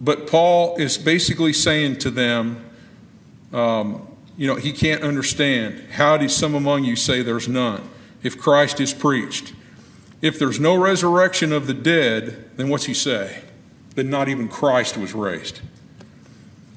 But 0.00 0.26
Paul 0.26 0.76
is 0.76 0.96
basically 0.96 1.52
saying 1.52 1.98
to 1.98 2.10
them, 2.10 2.64
um, 3.52 4.06
you 4.36 4.46
know, 4.46 4.54
he 4.54 4.72
can't 4.72 5.02
understand. 5.02 5.90
How 5.92 6.16
do 6.16 6.28
some 6.28 6.54
among 6.54 6.84
you 6.84 6.94
say 6.94 7.22
there's 7.22 7.48
none 7.48 7.88
if 8.22 8.38
Christ 8.38 8.80
is 8.80 8.94
preached? 8.94 9.52
If 10.20 10.38
there's 10.38 10.60
no 10.60 10.76
resurrection 10.76 11.52
of 11.52 11.66
the 11.66 11.74
dead, 11.74 12.56
then 12.56 12.68
what's 12.68 12.84
he 12.84 12.94
say? 12.94 13.42
Then 13.94 14.10
not 14.10 14.28
even 14.28 14.48
Christ 14.48 14.96
was 14.96 15.14
raised. 15.14 15.60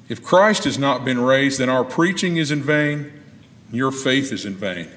If 0.08 0.22
Christ 0.22 0.64
has 0.64 0.78
not 0.78 1.04
been 1.04 1.20
raised, 1.20 1.58
then 1.58 1.68
our 1.68 1.84
preaching 1.84 2.36
is 2.36 2.50
in 2.50 2.62
vain, 2.62 3.12
your 3.72 3.90
faith 3.90 4.32
is 4.32 4.44
in 4.44 4.54
vain. 4.54 4.88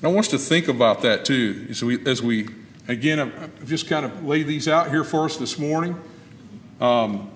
And 0.00 0.04
I 0.04 0.08
want 0.08 0.26
us 0.26 0.28
to 0.28 0.38
think 0.38 0.68
about 0.68 1.02
that 1.02 1.24
too, 1.24 1.66
as 1.70 1.82
we, 1.82 2.04
as 2.06 2.22
we 2.22 2.48
again, 2.86 3.20
I've 3.20 3.66
just 3.66 3.88
kind 3.88 4.04
of 4.04 4.24
laid 4.24 4.46
these 4.46 4.68
out 4.68 4.90
here 4.90 5.04
for 5.04 5.24
us 5.24 5.36
this 5.36 5.58
morning. 5.58 6.00
Um, 6.80 7.30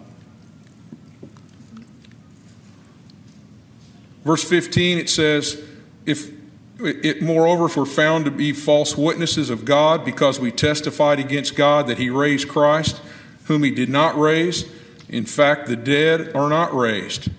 Verse 4.24 4.44
15, 4.44 4.98
it 4.98 5.10
says, 5.10 5.60
If 6.06 6.30
it, 6.78 7.22
moreover, 7.22 7.66
if 7.66 7.76
we're 7.76 7.84
found 7.84 8.24
to 8.24 8.30
be 8.30 8.52
false 8.52 8.96
witnesses 8.96 9.50
of 9.50 9.64
God 9.64 10.04
because 10.04 10.40
we 10.40 10.50
testified 10.50 11.18
against 11.18 11.54
God 11.54 11.86
that 11.86 11.98
he 11.98 12.10
raised 12.10 12.48
Christ, 12.48 13.00
whom 13.44 13.62
he 13.62 13.70
did 13.70 13.88
not 13.88 14.18
raise, 14.18 14.70
in 15.08 15.24
fact, 15.24 15.66
the 15.66 15.76
dead 15.76 16.34
are 16.34 16.48
not 16.48 16.74
raised. 16.74 17.30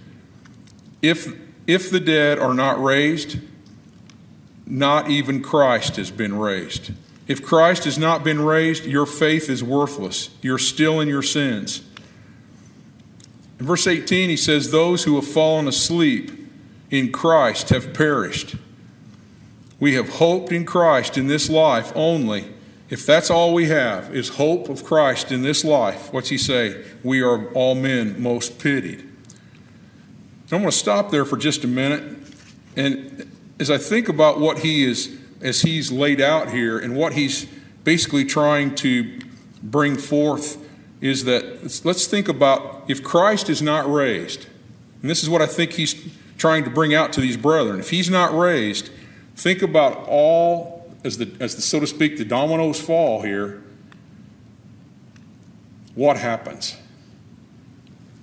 If, 1.02 1.34
if 1.68 1.90
the 1.90 2.00
dead 2.00 2.40
are 2.40 2.54
not 2.54 2.82
raised, 2.82 3.40
not 4.66 5.10
even 5.10 5.42
Christ 5.42 5.98
has 5.98 6.12
been 6.12 6.38
raised. 6.38 6.92
If 7.28 7.44
Christ 7.44 7.86
has 7.86 7.98
not 7.98 8.24
been 8.24 8.42
raised, 8.42 8.86
your 8.86 9.06
faith 9.06 9.50
is 9.50 9.64
worthless. 9.64 10.30
You're 10.42 10.58
still 10.58 11.00
in 11.00 11.08
your 11.08 11.22
sins. 11.22 11.82
In 13.64 13.68
verse 13.68 13.88
18, 13.88 14.28
he 14.28 14.36
says, 14.36 14.72
Those 14.72 15.06
who 15.06 15.16
have 15.16 15.26
fallen 15.26 15.70
asleep, 15.70 16.32
in 16.92 17.14
Christ 17.14 17.70
have 17.70 17.94
perished. 17.94 18.58
We 19.80 19.94
have 19.94 20.10
hoped 20.10 20.52
in 20.52 20.66
Christ 20.66 21.18
in 21.18 21.28
this 21.28 21.50
life 21.50 21.94
only. 21.96 22.50
If 22.90 23.06
that's 23.06 23.30
all 23.30 23.54
we 23.54 23.70
have 23.70 24.14
is 24.14 24.28
hope 24.28 24.68
of 24.68 24.84
Christ 24.84 25.32
in 25.32 25.44
this 25.44 25.64
life, 25.64 26.12
what's 26.12 26.28
he 26.28 26.38
say? 26.38 26.84
We 27.06 27.22
are 27.22 27.48
all 27.54 27.74
men 27.74 28.22
most 28.22 28.60
pitied. 28.60 29.00
I'm 30.52 30.60
going 30.60 30.66
to 30.66 30.72
stop 30.74 31.10
there 31.10 31.24
for 31.24 31.38
just 31.38 31.64
a 31.64 31.68
minute. 31.68 32.18
And 32.76 33.32
as 33.62 33.72
I 33.72 33.78
think 33.78 34.10
about 34.10 34.42
what 34.42 34.60
he 34.60 34.84
is, 34.84 35.18
as 35.40 35.62
he's 35.62 35.90
laid 35.90 36.20
out 36.20 36.50
here, 36.52 36.78
and 36.78 36.98
what 36.98 37.14
he's 37.14 37.46
basically 37.86 38.26
trying 38.26 38.76
to 38.76 39.22
bring 39.64 39.96
forth, 39.96 40.58
is 41.04 41.26
that 41.26 41.84
let's 41.84 42.08
think 42.08 42.30
about 42.30 42.86
if 42.88 43.04
Christ 43.04 43.50
is 43.50 43.62
not 43.62 43.92
raised, 43.92 44.48
and 45.02 45.10
this 45.12 45.22
is 45.22 45.30
what 45.30 45.42
I 45.42 45.48
think 45.48 45.74
he's 45.74 45.94
trying 46.38 46.64
to 46.64 46.70
bring 46.70 46.96
out 46.96 47.12
to 47.14 47.22
these 47.22 47.36
brethren. 47.36 47.82
If 47.82 47.90
he's 47.90 48.10
not 48.10 48.34
raised, 48.34 48.90
think 49.36 49.62
about 49.62 50.08
all, 50.08 50.90
as 51.04 51.18
the, 51.18 51.30
as 51.42 51.58
the 51.58 51.62
so 51.62 51.82
to 51.82 51.88
speak, 51.88 52.18
the 52.18 52.24
dominoes 52.24 52.80
fall 52.80 53.22
here. 53.22 53.62
What 55.94 56.16
happens? 56.16 56.78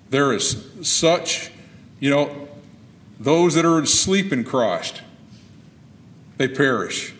There 0.08 0.32
is 0.32 0.66
such, 0.80 1.50
you 2.00 2.08
know, 2.08 2.49
those 3.20 3.54
that 3.56 3.66
are 3.66 3.78
asleep 3.78 4.32
in 4.32 4.42
Christ, 4.42 5.02
they 6.38 6.49
perish. 6.49 7.12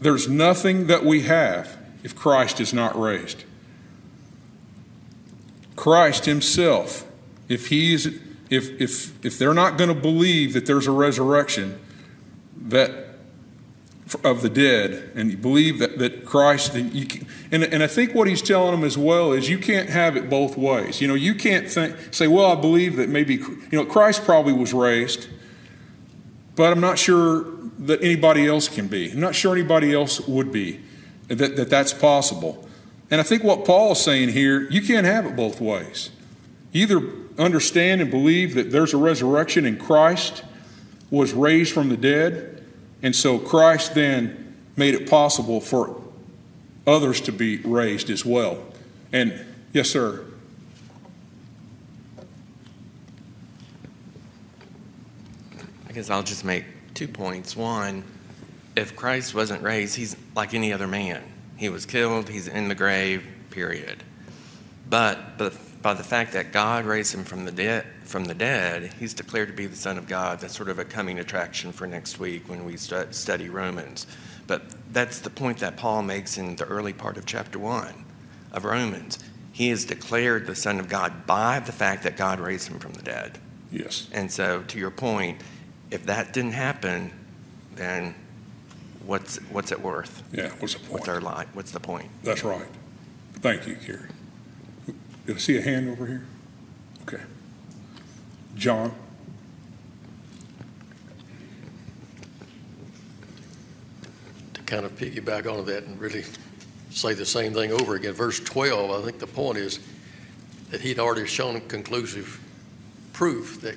There's 0.00 0.28
nothing 0.28 0.88
that 0.88 1.04
we 1.04 1.22
have 1.22 1.78
if 2.02 2.16
Christ 2.16 2.60
is 2.60 2.74
not 2.74 3.00
raised. 3.00 3.44
Christ 5.78 6.24
Himself 6.26 7.04
if 7.48 7.68
he's 7.68 8.06
if 8.50 8.80
if 8.80 9.24
if 9.24 9.38
they're 9.38 9.54
not 9.54 9.78
going 9.78 9.88
to 9.88 10.00
believe 10.00 10.52
that 10.52 10.66
there's 10.66 10.86
a 10.86 10.92
resurrection 10.92 11.78
that 12.56 13.06
of 14.24 14.40
the 14.40 14.48
dead 14.48 15.12
and 15.14 15.30
you 15.30 15.36
believe 15.36 15.78
that, 15.80 15.98
that 15.98 16.24
Christ 16.24 16.74
you 16.74 17.04
can, 17.04 17.26
and, 17.52 17.62
and 17.62 17.82
I 17.82 17.86
think 17.86 18.14
what 18.14 18.26
he's 18.26 18.40
telling 18.40 18.72
them 18.72 18.82
as 18.82 18.96
well 18.96 19.32
is 19.32 19.50
you 19.50 19.58
can't 19.58 19.90
have 19.90 20.16
it 20.16 20.30
both 20.30 20.56
ways. 20.56 21.02
You 21.02 21.08
know, 21.08 21.14
you 21.14 21.34
can't 21.34 21.70
think, 21.70 21.94
say, 22.10 22.26
well, 22.26 22.46
I 22.46 22.54
believe 22.54 22.96
that 22.96 23.10
maybe 23.10 23.34
you 23.34 23.68
know 23.72 23.84
Christ 23.84 24.24
probably 24.24 24.54
was 24.54 24.72
raised, 24.72 25.28
but 26.56 26.72
I'm 26.72 26.80
not 26.80 26.98
sure 26.98 27.44
that 27.80 28.02
anybody 28.02 28.46
else 28.46 28.68
can 28.68 28.88
be. 28.88 29.10
I'm 29.10 29.20
not 29.20 29.34
sure 29.34 29.54
anybody 29.54 29.94
else 29.94 30.20
would 30.26 30.50
be 30.50 30.80
that, 31.28 31.56
that 31.56 31.70
that's 31.70 31.92
possible. 31.92 32.67
And 33.10 33.20
I 33.20 33.24
think 33.24 33.42
what 33.42 33.64
Paul 33.64 33.92
is 33.92 34.00
saying 34.00 34.30
here, 34.30 34.62
you 34.70 34.82
can't 34.82 35.06
have 35.06 35.24
it 35.24 35.34
both 35.34 35.60
ways. 35.60 36.10
Either 36.72 37.00
understand 37.38 38.00
and 38.00 38.10
believe 38.10 38.54
that 38.54 38.70
there's 38.70 38.92
a 38.92 38.98
resurrection 38.98 39.64
and 39.64 39.80
Christ 39.80 40.42
was 41.10 41.32
raised 41.32 41.72
from 41.72 41.88
the 41.88 41.96
dead, 41.96 42.62
and 43.02 43.16
so 43.16 43.38
Christ 43.38 43.94
then 43.94 44.56
made 44.76 44.94
it 44.94 45.08
possible 45.08 45.60
for 45.60 46.02
others 46.86 47.20
to 47.22 47.32
be 47.32 47.58
raised 47.58 48.10
as 48.10 48.24
well. 48.24 48.58
And 49.12 49.44
yes, 49.72 49.88
sir. 49.88 50.24
I 55.88 55.92
guess 55.92 56.10
I'll 56.10 56.22
just 56.22 56.44
make 56.44 56.64
two 56.92 57.08
points. 57.08 57.56
One, 57.56 58.04
if 58.76 58.94
Christ 58.94 59.34
wasn't 59.34 59.62
raised, 59.62 59.96
he's 59.96 60.16
like 60.36 60.52
any 60.52 60.72
other 60.72 60.86
man. 60.86 61.22
He 61.58 61.68
was 61.68 61.84
killed, 61.84 62.28
he's 62.28 62.48
in 62.48 62.68
the 62.68 62.74
grave, 62.74 63.26
period. 63.50 64.04
But, 64.88 65.36
but 65.36 65.54
by 65.82 65.94
the 65.94 66.04
fact 66.04 66.32
that 66.32 66.52
God 66.52 66.86
raised 66.86 67.12
him 67.12 67.24
from 67.24 67.44
the, 67.44 67.50
dead, 67.50 67.84
from 68.04 68.24
the 68.24 68.34
dead, 68.34 68.92
he's 68.98 69.12
declared 69.12 69.48
to 69.48 69.54
be 69.54 69.66
the 69.66 69.76
Son 69.76 69.98
of 69.98 70.06
God. 70.06 70.38
That's 70.40 70.56
sort 70.56 70.68
of 70.68 70.78
a 70.78 70.84
coming 70.84 71.18
attraction 71.18 71.72
for 71.72 71.86
next 71.86 72.20
week 72.20 72.48
when 72.48 72.64
we 72.64 72.76
st- 72.76 73.12
study 73.12 73.48
Romans. 73.48 74.06
But 74.46 74.62
that's 74.92 75.18
the 75.18 75.30
point 75.30 75.58
that 75.58 75.76
Paul 75.76 76.02
makes 76.02 76.38
in 76.38 76.56
the 76.56 76.64
early 76.64 76.92
part 76.92 77.16
of 77.16 77.26
chapter 77.26 77.58
1 77.58 78.04
of 78.52 78.64
Romans. 78.64 79.18
He 79.52 79.70
is 79.70 79.84
declared 79.84 80.46
the 80.46 80.54
Son 80.54 80.78
of 80.78 80.88
God 80.88 81.26
by 81.26 81.58
the 81.58 81.72
fact 81.72 82.04
that 82.04 82.16
God 82.16 82.38
raised 82.38 82.68
him 82.68 82.78
from 82.78 82.92
the 82.92 83.02
dead. 83.02 83.38
Yes. 83.72 84.08
And 84.12 84.30
so, 84.30 84.62
to 84.68 84.78
your 84.78 84.92
point, 84.92 85.40
if 85.90 86.06
that 86.06 86.32
didn't 86.32 86.52
happen, 86.52 87.10
then 87.74 88.14
what's 89.08 89.38
what's 89.50 89.72
it 89.72 89.80
worth? 89.80 90.22
Yeah, 90.32 90.50
what's 90.58 90.74
the 90.74 90.80
point? 90.80 90.92
What's 90.92 91.08
our 91.08 91.20
life? 91.20 91.48
What's 91.54 91.72
the 91.72 91.80
point? 91.80 92.10
That's 92.22 92.44
right. 92.44 92.66
Thank 93.34 93.66
you, 93.66 93.76
Kerry. 93.76 94.08
Did 95.26 95.36
I 95.36 95.38
see 95.38 95.56
a 95.56 95.62
hand 95.62 95.88
over 95.88 96.06
here? 96.06 96.26
Okay. 97.02 97.22
John? 98.54 98.94
to 104.54 104.62
kind 104.62 104.84
of 104.84 104.96
piggyback 104.96 105.50
onto 105.50 105.64
that 105.64 105.84
and 105.84 105.98
really 106.00 106.24
say 106.90 107.14
the 107.14 107.24
same 107.24 107.54
thing 107.54 107.72
over 107.72 107.94
again. 107.94 108.12
Verse 108.12 108.40
12, 108.40 108.90
I 108.90 109.04
think 109.04 109.18
the 109.18 109.26
point 109.26 109.58
is 109.58 109.78
that 110.70 110.80
he'd 110.80 110.98
already 110.98 111.26
shown 111.26 111.60
conclusive 111.68 112.40
proof 113.12 113.60
that 113.60 113.76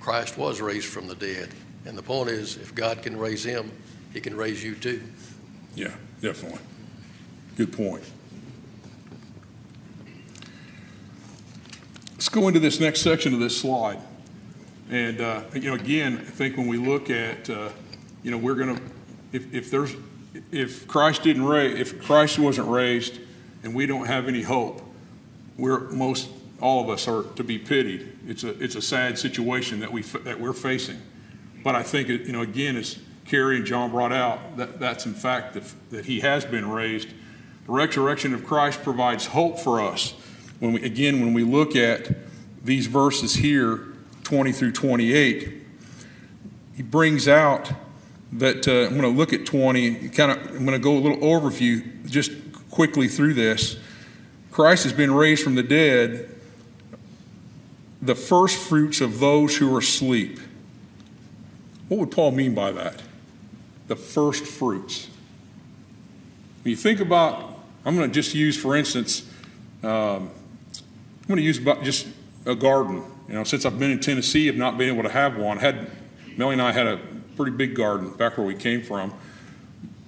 Christ 0.00 0.36
was 0.36 0.60
raised 0.60 0.86
from 0.86 1.06
the 1.06 1.14
dead. 1.14 1.50
And 1.84 1.96
the 1.96 2.02
point 2.02 2.30
is, 2.30 2.56
if 2.56 2.74
God 2.74 3.02
can 3.02 3.16
raise 3.16 3.44
him, 3.44 3.70
he 4.16 4.20
can 4.22 4.34
raise 4.34 4.64
you 4.64 4.74
too. 4.74 5.02
Yeah, 5.74 5.94
definitely. 6.22 6.60
Good 7.54 7.70
point. 7.70 8.02
Let's 12.12 12.30
go 12.30 12.48
into 12.48 12.58
this 12.58 12.80
next 12.80 13.02
section 13.02 13.34
of 13.34 13.40
this 13.40 13.60
slide. 13.60 13.98
And, 14.88 15.20
uh, 15.20 15.42
you 15.52 15.68
know, 15.68 15.74
again, 15.74 16.16
I 16.16 16.30
think 16.30 16.56
when 16.56 16.66
we 16.66 16.78
look 16.78 17.10
at, 17.10 17.50
uh, 17.50 17.68
you 18.22 18.30
know, 18.30 18.38
we're 18.38 18.54
going 18.54 18.74
to, 18.74 18.82
if, 19.32 19.54
if 19.54 19.70
there's, 19.70 19.94
if 20.50 20.88
Christ 20.88 21.22
didn't 21.22 21.44
raise, 21.44 21.78
if 21.78 22.02
Christ 22.02 22.38
wasn't 22.38 22.68
raised 22.68 23.20
and 23.64 23.74
we 23.74 23.84
don't 23.84 24.06
have 24.06 24.28
any 24.28 24.40
hope, 24.40 24.80
we're 25.58 25.80
most, 25.90 26.30
all 26.62 26.82
of 26.82 26.88
us 26.88 27.06
are 27.06 27.24
to 27.34 27.44
be 27.44 27.58
pitied. 27.58 28.16
It's 28.26 28.44
a, 28.44 28.58
it's 28.64 28.76
a 28.76 28.82
sad 28.82 29.18
situation 29.18 29.80
that 29.80 29.92
we, 29.92 30.00
that 30.00 30.40
we're 30.40 30.54
facing. 30.54 31.02
But 31.62 31.74
I 31.74 31.82
think, 31.82 32.08
it, 32.08 32.22
you 32.22 32.32
know, 32.32 32.40
again, 32.40 32.76
as 32.76 32.98
Kerry 33.28 33.56
and 33.56 33.66
John 33.66 33.90
brought 33.90 34.12
out, 34.12 34.56
that, 34.56 34.78
that's 34.78 35.04
in 35.04 35.14
fact 35.14 35.54
that, 35.54 35.64
that 35.90 36.04
he 36.06 36.20
has 36.20 36.44
been 36.44 36.70
raised. 36.70 37.08
The 37.66 37.72
resurrection 37.72 38.32
of 38.32 38.44
Christ 38.44 38.82
provides 38.82 39.26
hope 39.26 39.58
for 39.58 39.80
us. 39.80 40.12
When 40.60 40.72
we, 40.72 40.84
again, 40.84 41.20
when 41.20 41.34
we 41.34 41.42
look 41.42 41.74
at 41.74 42.10
these 42.64 42.86
verses 42.86 43.34
here, 43.34 43.88
20 44.22 44.52
through 44.52 44.72
28, 44.72 45.64
he 46.76 46.82
brings 46.82 47.26
out 47.26 47.72
that 48.32 48.68
uh, 48.68 48.86
I'm 48.86 49.00
going 49.00 49.02
to 49.02 49.08
look 49.08 49.32
at 49.32 49.46
20, 49.46 50.10
kind 50.10 50.32
of, 50.32 50.38
I'm 50.48 50.64
going 50.64 50.72
to 50.72 50.78
go 50.78 50.96
a 50.96 51.00
little 51.00 51.18
overview 51.18 52.08
just 52.08 52.32
quickly 52.70 53.08
through 53.08 53.34
this. 53.34 53.76
Christ 54.50 54.84
has 54.84 54.92
been 54.92 55.12
raised 55.12 55.42
from 55.42 55.54
the 55.54 55.62
dead, 55.62 56.34
the 58.00 58.14
first 58.14 58.56
fruits 58.56 59.00
of 59.00 59.18
those 59.18 59.56
who 59.56 59.74
are 59.74 59.80
asleep. 59.80 60.38
What 61.88 62.00
would 62.00 62.10
Paul 62.10 62.32
mean 62.32 62.54
by 62.54 62.72
that? 62.72 63.02
The 63.88 63.96
first 63.96 64.44
fruits. 64.44 65.08
When 66.62 66.70
you 66.70 66.76
think 66.76 66.98
about, 66.98 67.60
I'm 67.84 67.96
going 67.96 68.10
to 68.10 68.14
just 68.14 68.34
use, 68.34 68.60
for 68.60 68.74
instance, 68.74 69.28
um, 69.84 70.30
I'm 70.30 71.28
going 71.28 71.36
to 71.36 71.42
use 71.42 71.58
about 71.58 71.84
just 71.84 72.08
a 72.44 72.56
garden. 72.56 73.04
You 73.28 73.34
know, 73.34 73.44
since 73.44 73.64
I've 73.64 73.78
been 73.78 73.92
in 73.92 74.00
Tennessee, 74.00 74.48
I've 74.48 74.56
not 74.56 74.76
been 74.76 74.88
able 74.88 75.04
to 75.04 75.08
have 75.08 75.36
one. 75.36 75.58
I 75.58 75.60
had 75.60 75.90
Melly 76.36 76.54
and 76.54 76.62
I 76.62 76.72
had 76.72 76.86
a 76.86 77.00
pretty 77.36 77.52
big 77.52 77.76
garden 77.76 78.10
back 78.10 78.36
where 78.36 78.46
we 78.46 78.54
came 78.54 78.82
from. 78.82 79.14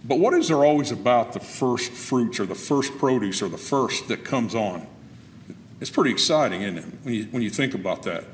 But 0.04 0.18
what 0.18 0.34
is 0.34 0.48
there 0.48 0.64
always 0.64 0.90
about 0.90 1.32
the 1.32 1.40
first 1.40 1.92
fruits 1.92 2.40
or 2.40 2.46
the 2.46 2.54
first 2.54 2.98
produce 2.98 3.42
or 3.42 3.48
the 3.48 3.58
first 3.58 4.08
that 4.08 4.24
comes 4.24 4.54
on? 4.54 4.86
It's 5.80 5.90
pretty 5.90 6.10
exciting, 6.10 6.62
isn't 6.62 6.78
it, 6.78 6.84
when 7.02 7.14
you, 7.14 7.24
when 7.30 7.42
you 7.42 7.50
think 7.50 7.74
about 7.74 8.02
that? 8.04 8.24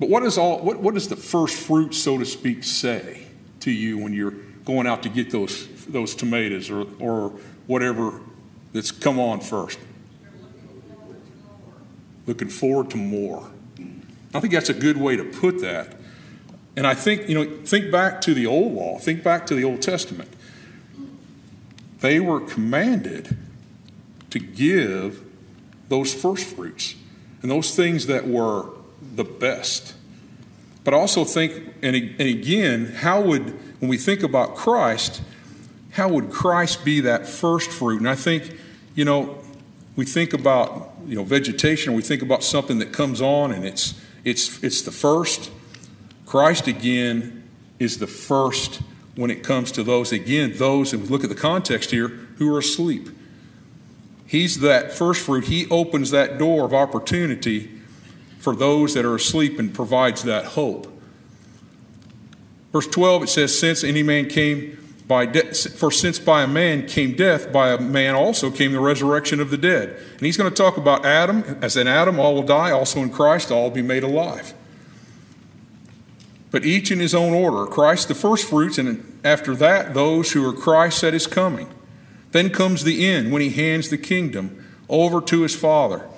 But 0.00 0.08
what, 0.08 0.24
is 0.24 0.38
all, 0.38 0.60
what, 0.60 0.80
what 0.80 0.94
does 0.94 1.06
the 1.06 1.16
first 1.16 1.54
fruit, 1.54 1.94
so 1.94 2.18
to 2.18 2.24
speak, 2.24 2.64
say 2.64 3.26
to 3.60 3.70
you 3.70 3.98
when 3.98 4.12
you're 4.12 4.34
going 4.64 4.86
out 4.86 5.02
to 5.02 5.08
get 5.08 5.30
those, 5.30 5.68
those 5.86 6.14
tomatoes 6.14 6.70
or, 6.70 6.86
or 6.98 7.30
whatever 7.66 8.20
that's 8.72 8.90
come 8.90 9.18
on 9.18 9.40
first? 9.40 9.78
Looking 12.26 12.48
forward 12.48 12.90
to 12.90 12.96
more. 12.96 13.50
I 14.34 14.40
think 14.40 14.52
that's 14.52 14.68
a 14.68 14.74
good 14.74 14.96
way 14.96 15.16
to 15.16 15.24
put 15.24 15.60
that. 15.60 15.96
And 16.76 16.86
I 16.86 16.94
think, 16.94 17.28
you 17.28 17.34
know, 17.34 17.56
think 17.64 17.90
back 17.90 18.20
to 18.22 18.34
the 18.34 18.46
old 18.46 18.72
law, 18.72 18.98
think 18.98 19.22
back 19.22 19.46
to 19.46 19.54
the 19.54 19.64
Old 19.64 19.82
Testament. 19.82 20.30
They 22.00 22.20
were 22.20 22.40
commanded 22.40 23.36
to 24.30 24.38
give 24.38 25.22
those 25.88 26.14
first 26.14 26.46
fruits 26.46 26.94
and 27.42 27.50
those 27.50 27.74
things 27.74 28.06
that 28.06 28.26
were 28.26 28.70
the 29.14 29.24
best. 29.24 29.94
But 30.84 30.94
also 30.94 31.24
think, 31.24 31.74
and, 31.82 31.94
and 31.94 32.20
again, 32.20 32.86
how 32.86 33.20
would, 33.20 33.50
when 33.80 33.88
we 33.88 33.98
think 33.98 34.22
about 34.22 34.54
Christ, 34.54 35.22
how 35.92 36.08
would 36.08 36.30
Christ 36.30 36.84
be 36.84 37.00
that 37.00 37.26
first 37.26 37.70
fruit? 37.70 38.00
And 38.00 38.08
I 38.08 38.14
think, 38.14 38.56
you 38.94 39.04
know, 39.04 39.38
we 39.96 40.04
think 40.04 40.32
about, 40.32 40.92
you 41.06 41.16
know, 41.16 41.24
vegetation, 41.24 41.94
we 41.94 42.02
think 42.02 42.22
about 42.22 42.42
something 42.42 42.78
that 42.78 42.92
comes 42.92 43.20
on 43.20 43.52
and 43.52 43.64
it's, 43.64 44.00
it's, 44.24 44.62
it's 44.62 44.82
the 44.82 44.92
first. 44.92 45.50
Christ, 46.24 46.66
again, 46.66 47.48
is 47.78 47.98
the 47.98 48.06
first 48.06 48.80
when 49.16 49.30
it 49.30 49.42
comes 49.42 49.72
to 49.72 49.82
those, 49.82 50.12
again, 50.12 50.54
those, 50.56 50.92
and 50.92 51.02
we 51.02 51.08
look 51.08 51.24
at 51.24 51.28
the 51.30 51.36
context 51.36 51.90
here, 51.90 52.08
who 52.08 52.54
are 52.54 52.58
asleep. 52.60 53.08
He's 54.26 54.60
that 54.60 54.92
first 54.92 55.22
fruit. 55.22 55.44
He 55.44 55.68
opens 55.70 56.12
that 56.12 56.38
door 56.38 56.64
of 56.64 56.72
opportunity 56.72 57.79
for 58.40 58.56
those 58.56 58.94
that 58.94 59.04
are 59.04 59.14
asleep 59.14 59.58
and 59.58 59.72
provides 59.72 60.24
that 60.24 60.44
hope. 60.46 60.88
Verse 62.72 62.86
12, 62.86 63.24
it 63.24 63.28
says, 63.28 63.56
Since 63.56 63.84
any 63.84 64.02
man 64.02 64.28
came 64.28 64.78
by 65.06 65.26
death, 65.26 65.76
for 65.76 65.90
since 65.90 66.18
by 66.18 66.42
a 66.42 66.46
man 66.46 66.86
came 66.86 67.14
death, 67.14 67.52
by 67.52 67.70
a 67.70 67.78
man 67.80 68.14
also 68.14 68.50
came 68.50 68.72
the 68.72 68.80
resurrection 68.80 69.40
of 69.40 69.50
the 69.50 69.58
dead. 69.58 69.90
And 70.12 70.20
he's 70.20 70.36
going 70.36 70.50
to 70.50 70.56
talk 70.56 70.76
about 70.76 71.04
Adam. 71.04 71.58
As 71.60 71.76
in 71.76 71.86
Adam, 71.86 72.18
all 72.18 72.34
will 72.34 72.42
die, 72.42 72.70
also 72.70 73.00
in 73.00 73.10
Christ, 73.10 73.50
all 73.50 73.64
will 73.64 73.70
be 73.70 73.82
made 73.82 74.04
alive. 74.04 74.54
But 76.50 76.64
each 76.64 76.90
in 76.90 76.98
his 76.98 77.14
own 77.14 77.32
order 77.32 77.70
Christ 77.70 78.08
the 78.08 78.14
first 78.14 78.48
fruits, 78.48 78.78
and 78.78 79.20
after 79.22 79.54
that, 79.56 79.94
those 79.94 80.32
who 80.32 80.48
are 80.48 80.52
Christ 80.52 81.04
at 81.04 81.12
his 81.12 81.26
coming. 81.26 81.68
Then 82.32 82.50
comes 82.50 82.84
the 82.84 83.06
end 83.06 83.32
when 83.32 83.42
he 83.42 83.50
hands 83.50 83.90
the 83.90 83.98
kingdom 83.98 84.64
over 84.88 85.20
to 85.20 85.42
his 85.42 85.56
Father. 85.56 86.08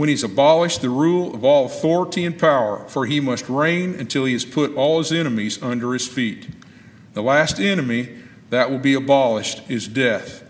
When 0.00 0.08
he's 0.08 0.24
abolished 0.24 0.80
the 0.80 0.88
rule 0.88 1.34
of 1.34 1.44
all 1.44 1.66
authority 1.66 2.24
and 2.24 2.38
power, 2.38 2.88
for 2.88 3.04
he 3.04 3.20
must 3.20 3.50
reign 3.50 3.94
until 3.98 4.24
he 4.24 4.32
has 4.32 4.46
put 4.46 4.74
all 4.74 4.96
his 4.96 5.12
enemies 5.12 5.62
under 5.62 5.92
his 5.92 6.08
feet. 6.08 6.48
The 7.12 7.22
last 7.22 7.60
enemy 7.60 8.08
that 8.48 8.70
will 8.70 8.78
be 8.78 8.94
abolished 8.94 9.60
is 9.68 9.86
death. 9.86 10.42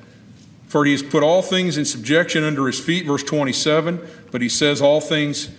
For 0.69 0.85
he 0.85 0.93
has 0.93 1.03
put 1.03 1.25
all 1.25 1.43
things 1.43 1.77
in 1.77 1.85
subjection 1.85 2.45
under 2.45 2.69
his 2.69 2.79
feet, 2.79 3.07
verse 3.07 3.25
27, 3.25 4.01
but 4.31 4.41
he 4.41 4.49
says 4.49 4.81
all 4.81 5.01
things 5.01 5.51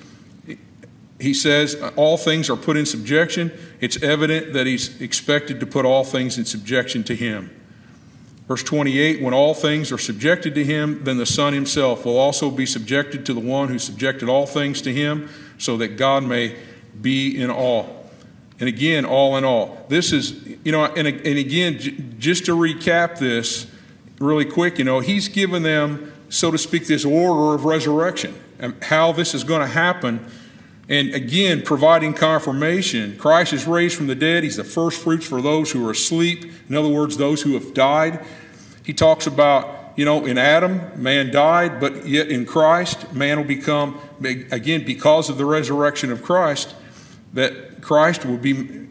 he 1.19 1.33
says 1.33 1.75
all 1.97 2.15
things 2.15 2.49
are 2.49 2.55
put 2.55 2.77
in 2.77 2.85
subjection. 2.85 3.51
It's 3.81 4.01
evident 4.01 4.53
that 4.53 4.67
he's 4.67 5.01
expected 5.01 5.59
to 5.59 5.65
put 5.65 5.83
all 5.83 6.05
things 6.05 6.37
in 6.37 6.45
subjection 6.45 7.03
to 7.03 7.15
him. 7.15 7.60
Verse 8.51 8.63
28 8.63 9.21
When 9.21 9.33
all 9.33 9.53
things 9.53 9.93
are 9.93 9.97
subjected 9.97 10.55
to 10.55 10.65
him, 10.65 11.05
then 11.05 11.15
the 11.15 11.25
Son 11.25 11.53
himself 11.53 12.03
will 12.03 12.17
also 12.17 12.51
be 12.51 12.65
subjected 12.65 13.25
to 13.27 13.33
the 13.33 13.39
one 13.39 13.69
who 13.69 13.79
subjected 13.79 14.27
all 14.27 14.45
things 14.45 14.81
to 14.81 14.93
him, 14.93 15.29
so 15.57 15.77
that 15.77 15.95
God 15.95 16.25
may 16.25 16.57
be 16.99 17.41
in 17.41 17.49
all. 17.49 18.11
And 18.59 18.67
again, 18.67 19.05
all 19.05 19.37
in 19.37 19.45
all. 19.45 19.85
This 19.87 20.11
is, 20.11 20.45
you 20.65 20.73
know, 20.73 20.83
and, 20.83 21.07
and 21.07 21.39
again, 21.39 21.79
j- 21.79 21.95
just 22.19 22.45
to 22.47 22.51
recap 22.57 23.19
this 23.19 23.67
really 24.19 24.43
quick, 24.43 24.79
you 24.79 24.83
know, 24.83 24.99
he's 24.99 25.29
given 25.29 25.63
them, 25.63 26.11
so 26.27 26.51
to 26.51 26.57
speak, 26.57 26.87
this 26.87 27.05
order 27.05 27.55
of 27.55 27.63
resurrection 27.63 28.35
and 28.59 28.83
how 28.83 29.13
this 29.13 29.33
is 29.33 29.45
going 29.45 29.61
to 29.61 29.73
happen. 29.73 30.29
And 30.91 31.15
again, 31.15 31.61
providing 31.61 32.13
confirmation. 32.13 33.17
Christ 33.17 33.53
is 33.53 33.65
raised 33.65 33.95
from 33.95 34.07
the 34.07 34.15
dead. 34.15 34.43
He's 34.43 34.57
the 34.57 34.65
first 34.65 35.01
fruits 35.01 35.25
for 35.25 35.41
those 35.41 35.71
who 35.71 35.87
are 35.87 35.91
asleep. 35.91 36.51
In 36.67 36.75
other 36.75 36.89
words, 36.89 37.15
those 37.15 37.41
who 37.41 37.53
have 37.53 37.73
died. 37.73 38.25
He 38.83 38.91
talks 38.91 39.25
about, 39.25 39.93
you 39.95 40.03
know, 40.03 40.25
in 40.25 40.37
Adam, 40.37 40.91
man 41.01 41.31
died, 41.31 41.79
but 41.79 42.05
yet 42.05 42.27
in 42.27 42.45
Christ, 42.45 43.13
man 43.13 43.37
will 43.37 43.45
become, 43.45 44.01
again, 44.21 44.83
because 44.83 45.29
of 45.29 45.37
the 45.37 45.45
resurrection 45.45 46.11
of 46.11 46.23
Christ, 46.23 46.75
that 47.33 47.81
Christ 47.81 48.25
will 48.25 48.37
be, 48.37 48.85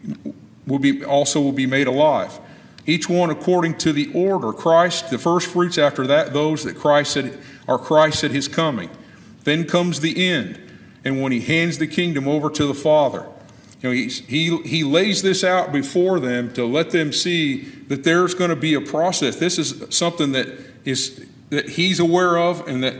will 0.65 0.79
be 0.79 1.05
also 1.05 1.39
will 1.39 1.51
be 1.51 1.67
made 1.67 1.85
alive. 1.85 2.39
Each 2.87 3.07
one 3.07 3.29
according 3.29 3.77
to 3.77 3.93
the 3.93 4.11
order. 4.15 4.51
Christ, 4.51 5.11
the 5.11 5.19
first 5.19 5.47
fruits 5.47 5.77
after 5.77 6.07
that, 6.07 6.33
those 6.33 6.63
that 6.63 6.75
Christ 6.75 7.11
said 7.11 7.37
are 7.67 7.77
Christ 7.77 8.23
at 8.23 8.31
his 8.31 8.47
coming. 8.47 8.89
Then 9.43 9.65
comes 9.65 9.99
the 9.99 10.27
end, 10.27 10.59
and 11.03 11.21
when 11.21 11.31
he 11.31 11.41
hands 11.41 11.77
the 11.77 11.87
kingdom 11.87 12.27
over 12.27 12.49
to 12.49 12.65
the 12.65 12.73
Father. 12.73 13.27
You 13.81 13.89
know, 13.89 13.95
he, 13.95 14.09
he, 14.09 14.57
he 14.63 14.83
lays 14.83 15.23
this 15.23 15.43
out 15.43 15.71
before 15.71 16.19
them 16.19 16.53
to 16.53 16.65
let 16.65 16.91
them 16.91 17.11
see 17.11 17.63
that 17.87 18.03
there's 18.03 18.35
going 18.35 18.51
to 18.51 18.55
be 18.55 18.75
a 18.75 18.81
process. 18.81 19.37
This 19.37 19.57
is 19.57 19.83
something 19.95 20.33
that 20.33 20.47
is 20.85 21.25
that 21.49 21.69
he's 21.69 21.99
aware 21.99 22.37
of, 22.37 22.65
and 22.67 22.83
that 22.83 22.95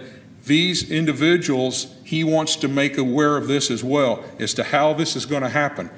these 0.45 0.89
individuals 0.91 1.95
he 2.03 2.23
wants 2.23 2.57
to 2.57 2.67
make 2.67 2.97
aware 2.97 3.37
of 3.37 3.47
this 3.47 3.71
as 3.71 3.83
well 3.83 4.23
as 4.37 4.53
to 4.55 4.63
how 4.63 4.93
this 4.93 5.15
is 5.15 5.25
going 5.25 5.43
to 5.43 5.49
happen. 5.49 5.89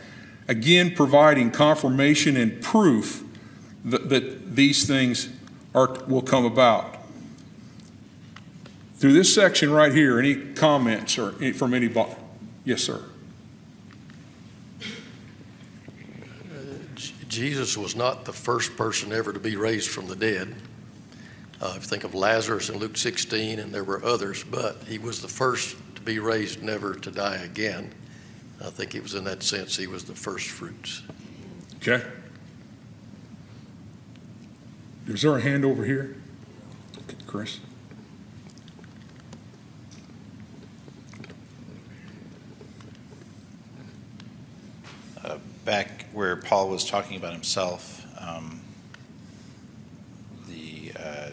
Again, 0.47 0.93
providing 0.93 1.49
confirmation 1.49 2.37
and 2.37 2.61
proof 2.61 3.23
that, 3.85 4.09
that 4.09 4.55
these 4.55 4.85
things 4.85 5.29
are, 5.73 5.97
will 6.07 6.21
come 6.21 6.45
about. 6.45 6.97
Through 9.03 9.11
this 9.11 9.35
section 9.35 9.69
right 9.69 9.91
here, 9.91 10.17
any 10.17 10.33
comments 10.33 11.17
or 11.17 11.33
from 11.51 11.73
anybody? 11.73 12.15
Yes, 12.63 12.83
sir. 12.83 13.03
Jesus 17.27 17.77
was 17.77 17.97
not 17.97 18.23
the 18.23 18.31
first 18.31 18.77
person 18.77 19.11
ever 19.11 19.33
to 19.33 19.41
be 19.41 19.57
raised 19.57 19.89
from 19.89 20.07
the 20.07 20.15
dead. 20.15 20.55
Uh, 21.61 21.73
if 21.75 21.83
you 21.83 21.89
think 21.89 22.05
of 22.05 22.15
Lazarus 22.15 22.69
in 22.69 22.77
Luke 22.77 22.95
16, 22.95 23.59
and 23.59 23.73
there 23.73 23.83
were 23.83 24.01
others, 24.05 24.45
but 24.45 24.77
he 24.87 24.97
was 24.99 25.21
the 25.21 25.27
first 25.27 25.75
to 25.95 26.01
be 26.01 26.19
raised, 26.19 26.63
never 26.63 26.95
to 26.95 27.11
die 27.11 27.41
again. 27.43 27.93
I 28.63 28.69
think 28.69 28.95
it 28.95 29.03
was 29.03 29.15
in 29.15 29.25
that 29.25 29.43
sense 29.43 29.75
he 29.75 29.87
was 29.87 30.05
the 30.05 30.15
first 30.15 30.47
fruits. 30.47 31.03
Okay. 31.75 32.01
Is 35.07 35.23
there 35.23 35.35
a 35.35 35.41
hand 35.41 35.65
over 35.65 35.83
here? 35.83 36.15
Okay, 36.99 37.17
Chris. 37.27 37.59
Uh, 45.23 45.37
back 45.65 46.05
where 46.11 46.35
Paul 46.35 46.69
was 46.69 46.85
talking 46.85 47.17
about 47.17 47.33
himself, 47.33 48.05
um, 48.19 48.61
the 50.47 50.91
uh, 50.99 51.29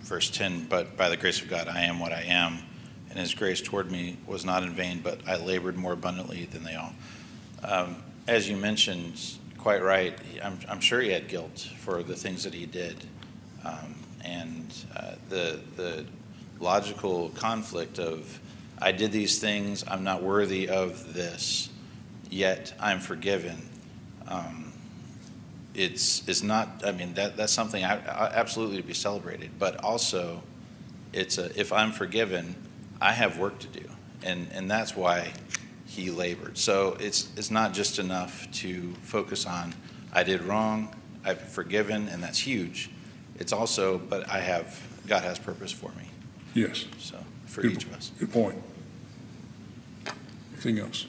verse 0.00 0.30
10, 0.30 0.66
but 0.68 0.96
by 0.96 1.08
the 1.08 1.16
grace 1.16 1.40
of 1.40 1.48
God 1.48 1.68
I 1.68 1.82
am 1.82 1.98
what 1.98 2.12
I 2.12 2.22
am, 2.22 2.58
and 3.08 3.18
his 3.18 3.34
grace 3.34 3.60
toward 3.60 3.90
me 3.90 4.16
was 4.26 4.44
not 4.44 4.62
in 4.62 4.70
vain, 4.70 5.00
but 5.02 5.20
I 5.26 5.36
labored 5.36 5.76
more 5.76 5.92
abundantly 5.92 6.44
than 6.46 6.64
they 6.64 6.74
all. 6.74 6.92
Um, 7.62 8.02
as 8.28 8.48
you 8.48 8.56
mentioned, 8.56 9.20
quite 9.58 9.82
right, 9.82 10.16
I'm, 10.42 10.58
I'm, 10.68 10.80
sure 10.80 11.00
he 11.00 11.10
had 11.10 11.28
guilt 11.28 11.58
for 11.78 12.02
the 12.02 12.14
things 12.14 12.44
that 12.44 12.54
he 12.54 12.66
did. 12.66 13.06
Um, 13.64 13.94
and 14.24 14.72
uh, 14.96 15.12
the, 15.28 15.60
the 15.76 16.06
logical 16.60 17.30
conflict 17.30 17.98
of, 17.98 18.40
I 18.80 18.92
did 18.92 19.12
these 19.12 19.38
things, 19.38 19.84
I'm 19.86 20.04
not 20.04 20.22
worthy 20.22 20.68
of 20.68 21.12
this 21.12 21.70
yet 22.30 22.72
I'm 22.80 23.00
forgiven. 23.00 23.56
Um, 24.30 24.72
it's 25.74 26.26
it's 26.28 26.42
not. 26.42 26.82
I 26.84 26.92
mean 26.92 27.14
that 27.14 27.36
that's 27.36 27.52
something 27.52 27.84
I, 27.84 27.96
I 28.06 28.32
absolutely 28.34 28.78
to 28.78 28.82
be 28.82 28.94
celebrated. 28.94 29.50
But 29.58 29.82
also, 29.84 30.42
it's 31.12 31.38
a 31.38 31.58
if 31.58 31.72
I'm 31.72 31.92
forgiven, 31.92 32.54
I 33.00 33.12
have 33.12 33.38
work 33.38 33.58
to 33.60 33.66
do, 33.68 33.88
and 34.22 34.48
and 34.52 34.70
that's 34.70 34.96
why 34.96 35.32
he 35.86 36.10
labored. 36.10 36.56
So 36.58 36.96
it's 37.00 37.28
it's 37.36 37.50
not 37.50 37.72
just 37.72 37.98
enough 37.98 38.50
to 38.52 38.94
focus 39.02 39.46
on 39.46 39.74
I 40.12 40.22
did 40.22 40.42
wrong, 40.42 40.94
I've 41.24 41.38
been 41.38 41.48
forgiven, 41.48 42.08
and 42.08 42.22
that's 42.22 42.38
huge. 42.38 42.90
It's 43.38 43.52
also, 43.52 43.98
but 43.98 44.28
I 44.28 44.40
have 44.40 44.80
God 45.06 45.22
has 45.22 45.38
purpose 45.38 45.72
for 45.72 45.90
me. 45.90 46.08
Yes. 46.54 46.86
So 46.98 47.16
for 47.46 47.62
good, 47.62 47.72
each 47.72 47.84
of 47.84 47.94
us. 47.94 48.10
Good 48.18 48.32
point. 48.32 48.62
Anything 50.52 50.78
else? 50.78 51.06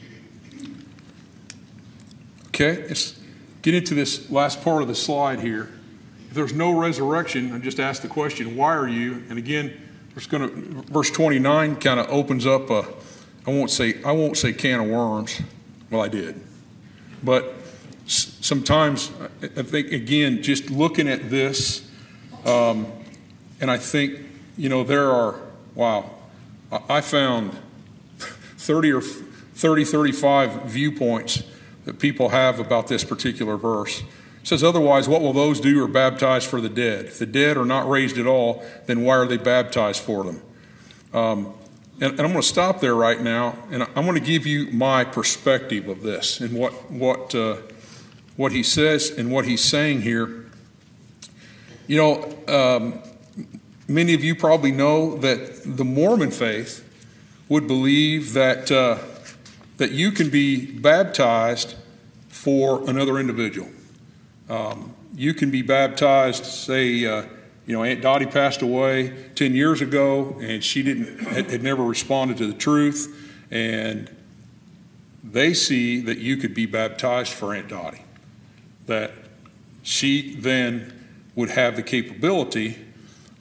Okay, 2.54 2.86
let's 2.86 3.18
get 3.62 3.72
into 3.72 3.94
this 3.94 4.30
last 4.30 4.60
part 4.60 4.82
of 4.82 4.88
the 4.88 4.94
slide 4.94 5.40
here. 5.40 5.70
If 6.28 6.34
there's 6.34 6.52
no 6.52 6.78
resurrection, 6.78 7.50
I 7.50 7.58
just 7.58 7.80
ask 7.80 8.02
the 8.02 8.08
question, 8.08 8.56
why 8.58 8.76
are 8.76 8.86
you? 8.86 9.22
And 9.30 9.38
again, 9.38 9.72
it's 10.14 10.26
going 10.26 10.42
to 10.42 10.82
verse 10.92 11.10
29 11.10 11.76
kind 11.76 11.98
of 11.98 12.10
opens 12.10 12.44
up 12.44 12.68
a 12.68 12.86
I 13.46 13.50
won't 13.50 13.70
say 13.70 14.02
I 14.04 14.12
won't 14.12 14.36
say 14.36 14.52
can 14.52 14.80
of 14.80 14.88
worms. 14.88 15.40
Well, 15.90 16.02
I 16.02 16.08
did, 16.08 16.42
but 17.22 17.54
sometimes 18.06 19.10
I 19.42 19.62
think 19.62 19.90
again, 19.90 20.42
just 20.42 20.68
looking 20.68 21.08
at 21.08 21.30
this, 21.30 21.88
um, 22.44 22.86
and 23.62 23.70
I 23.70 23.78
think 23.78 24.20
you 24.58 24.68
know 24.68 24.84
there 24.84 25.10
are 25.10 25.40
wow, 25.74 26.10
I 26.70 27.00
found 27.00 27.56
30 28.18 28.92
or 28.92 29.00
30, 29.00 29.84
35 29.86 30.64
viewpoints 30.64 31.44
that 31.84 31.98
people 31.98 32.30
have 32.30 32.58
about 32.58 32.88
this 32.88 33.04
particular 33.04 33.56
verse. 33.56 34.00
It 34.00 34.48
says, 34.48 34.64
Otherwise, 34.64 35.08
what 35.08 35.20
will 35.20 35.32
those 35.32 35.60
do 35.60 35.74
who 35.74 35.84
are 35.84 35.88
baptized 35.88 36.48
for 36.48 36.60
the 36.60 36.68
dead? 36.68 37.06
If 37.06 37.18
the 37.18 37.26
dead 37.26 37.56
are 37.56 37.64
not 37.64 37.88
raised 37.88 38.18
at 38.18 38.26
all, 38.26 38.64
then 38.86 39.02
why 39.02 39.16
are 39.16 39.26
they 39.26 39.36
baptized 39.36 40.02
for 40.02 40.24
them? 40.24 40.42
Um, 41.12 41.54
and, 42.00 42.12
and, 42.12 42.20
I'm 42.20 42.30
going 42.30 42.40
to 42.40 42.48
stop 42.48 42.80
there 42.80 42.94
right 42.94 43.20
now, 43.20 43.56
and 43.70 43.82
I'm 43.82 44.06
going 44.06 44.14
to 44.14 44.20
give 44.20 44.46
you 44.46 44.70
my 44.72 45.04
perspective 45.04 45.88
of 45.88 46.02
this 46.02 46.40
and 46.40 46.58
what, 46.58 46.72
what, 46.90 47.34
uh, 47.34 47.58
what 48.36 48.50
he 48.50 48.62
says 48.62 49.10
and 49.10 49.30
what 49.30 49.44
he's 49.44 49.62
saying 49.62 50.02
here. 50.02 50.46
You 51.86 51.98
know, 51.98 52.38
um, 52.48 53.02
many 53.86 54.14
of 54.14 54.24
you 54.24 54.34
probably 54.34 54.72
know 54.72 55.18
that 55.18 55.62
the 55.64 55.84
Mormon 55.84 56.30
faith 56.30 56.88
would 57.48 57.66
believe 57.66 58.32
that. 58.32 58.70
Uh, 58.70 58.98
that 59.82 59.90
you 59.90 60.12
can 60.12 60.30
be 60.30 60.64
baptized 60.64 61.74
for 62.28 62.88
another 62.88 63.18
individual. 63.18 63.68
Um, 64.48 64.94
you 65.12 65.34
can 65.34 65.50
be 65.50 65.62
baptized, 65.62 66.44
say, 66.44 67.04
uh, 67.04 67.24
you 67.66 67.74
know, 67.74 67.82
Aunt 67.82 68.00
Dottie 68.00 68.26
passed 68.26 68.62
away 68.62 69.12
10 69.34 69.56
years 69.56 69.80
ago 69.80 70.36
and 70.40 70.62
she 70.62 70.84
didn't, 70.84 71.18
had, 71.18 71.50
had 71.50 71.64
never 71.64 71.82
responded 71.82 72.36
to 72.36 72.46
the 72.46 72.56
truth. 72.56 73.28
And 73.50 74.08
they 75.24 75.52
see 75.52 76.00
that 76.02 76.18
you 76.18 76.36
could 76.36 76.54
be 76.54 76.66
baptized 76.66 77.32
for 77.32 77.52
Aunt 77.52 77.66
Dottie. 77.66 78.04
That 78.86 79.10
she 79.82 80.36
then 80.36 81.08
would 81.34 81.50
have 81.50 81.74
the 81.74 81.82
capability 81.82 82.78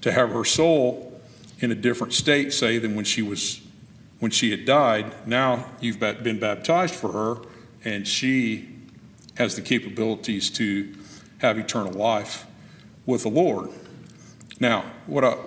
to 0.01 0.11
have 0.11 0.31
her 0.31 0.43
soul 0.43 1.21
in 1.59 1.71
a 1.71 1.75
different 1.75 2.13
state, 2.13 2.51
say, 2.51 2.79
than 2.79 2.95
when 2.95 3.05
she 3.05 3.21
was 3.21 3.60
when 4.21 4.29
she 4.29 4.51
had 4.51 4.65
died, 4.65 5.27
now 5.27 5.65
you've 5.79 5.99
been 5.99 6.39
baptized 6.39 6.93
for 6.93 7.11
her, 7.11 7.37
and 7.83 8.07
she 8.07 8.69
has 9.35 9.55
the 9.55 9.63
capabilities 9.63 10.51
to 10.51 10.93
have 11.39 11.57
eternal 11.57 11.91
life 11.91 12.45
with 13.07 13.23
the 13.23 13.29
Lord. 13.29 13.71
Now, 14.59 14.85
what 15.07 15.23
I, 15.23 15.37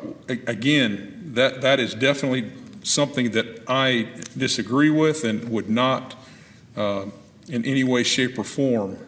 again, 0.49 1.31
that, 1.35 1.61
that 1.61 1.79
is 1.79 1.95
definitely 1.95 2.51
something 2.83 3.31
that 3.31 3.63
I 3.69 4.09
disagree 4.37 4.91
with 4.91 5.23
and 5.23 5.49
would 5.51 5.71
not, 5.71 6.17
uh, 6.77 7.07
in 7.49 7.65
any 7.65 7.85
way, 7.85 8.03
shape, 8.03 8.37
or 8.37 8.45
form, 8.45 8.99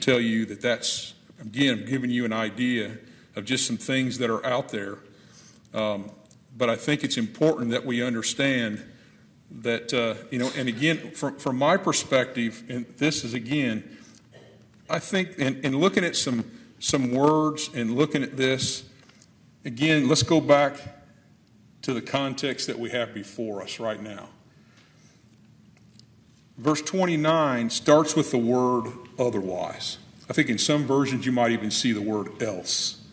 tell 0.00 0.20
you 0.20 0.46
that 0.46 0.60
that's, 0.60 1.14
again, 1.40 1.80
I'm 1.80 1.86
giving 1.86 2.10
you 2.10 2.24
an 2.24 2.32
idea 2.32 2.98
of 3.34 3.46
just 3.46 3.66
some 3.66 3.78
things 3.78 4.18
that 4.18 4.30
are 4.30 4.46
out 4.46 4.68
there. 4.68 4.98
Um, 5.74 6.12
but 6.56 6.70
I 6.70 6.76
think 6.76 7.02
it's 7.02 7.16
important 7.16 7.70
that 7.70 7.84
we 7.84 8.02
understand 8.02 8.82
that, 9.50 9.92
uh, 9.92 10.14
you 10.30 10.38
know, 10.38 10.50
and 10.56 10.68
again, 10.68 11.10
from, 11.12 11.36
from 11.36 11.58
my 11.58 11.76
perspective, 11.76 12.62
and 12.68 12.86
this 12.98 13.24
is 13.24 13.34
again, 13.34 13.98
I 14.88 14.98
think, 14.98 15.38
in, 15.38 15.60
in 15.62 15.78
looking 15.78 16.04
at 16.04 16.16
some, 16.16 16.50
some 16.78 17.12
words 17.12 17.70
and 17.74 17.96
looking 17.96 18.22
at 18.22 18.36
this, 18.36 18.84
again, 19.64 20.08
let's 20.08 20.22
go 20.22 20.40
back 20.40 20.76
to 21.82 21.92
the 21.92 22.02
context 22.02 22.66
that 22.66 22.78
we 22.78 22.90
have 22.90 23.12
before 23.14 23.62
us 23.62 23.78
right 23.78 24.02
now. 24.02 24.28
Verse 26.56 26.80
29 26.82 27.70
starts 27.70 28.14
with 28.14 28.30
the 28.30 28.38
word 28.38 28.92
otherwise. 29.18 29.98
I 30.30 30.32
think 30.32 30.48
in 30.48 30.58
some 30.58 30.84
versions 30.84 31.26
you 31.26 31.32
might 31.32 31.50
even 31.50 31.70
see 31.70 31.92
the 31.92 32.00
word 32.00 32.42
else. 32.42 33.03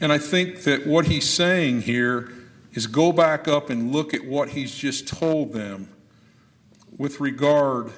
And 0.00 0.12
I 0.12 0.18
think 0.18 0.62
that 0.62 0.86
what 0.86 1.06
he's 1.06 1.28
saying 1.28 1.82
here 1.82 2.32
is 2.72 2.86
go 2.86 3.12
back 3.12 3.48
up 3.48 3.70
and 3.70 3.92
look 3.92 4.14
at 4.14 4.24
what 4.24 4.50
he's 4.50 4.74
just 4.74 5.08
told 5.08 5.52
them 5.52 5.88
with 6.96 7.20
regard 7.20 7.92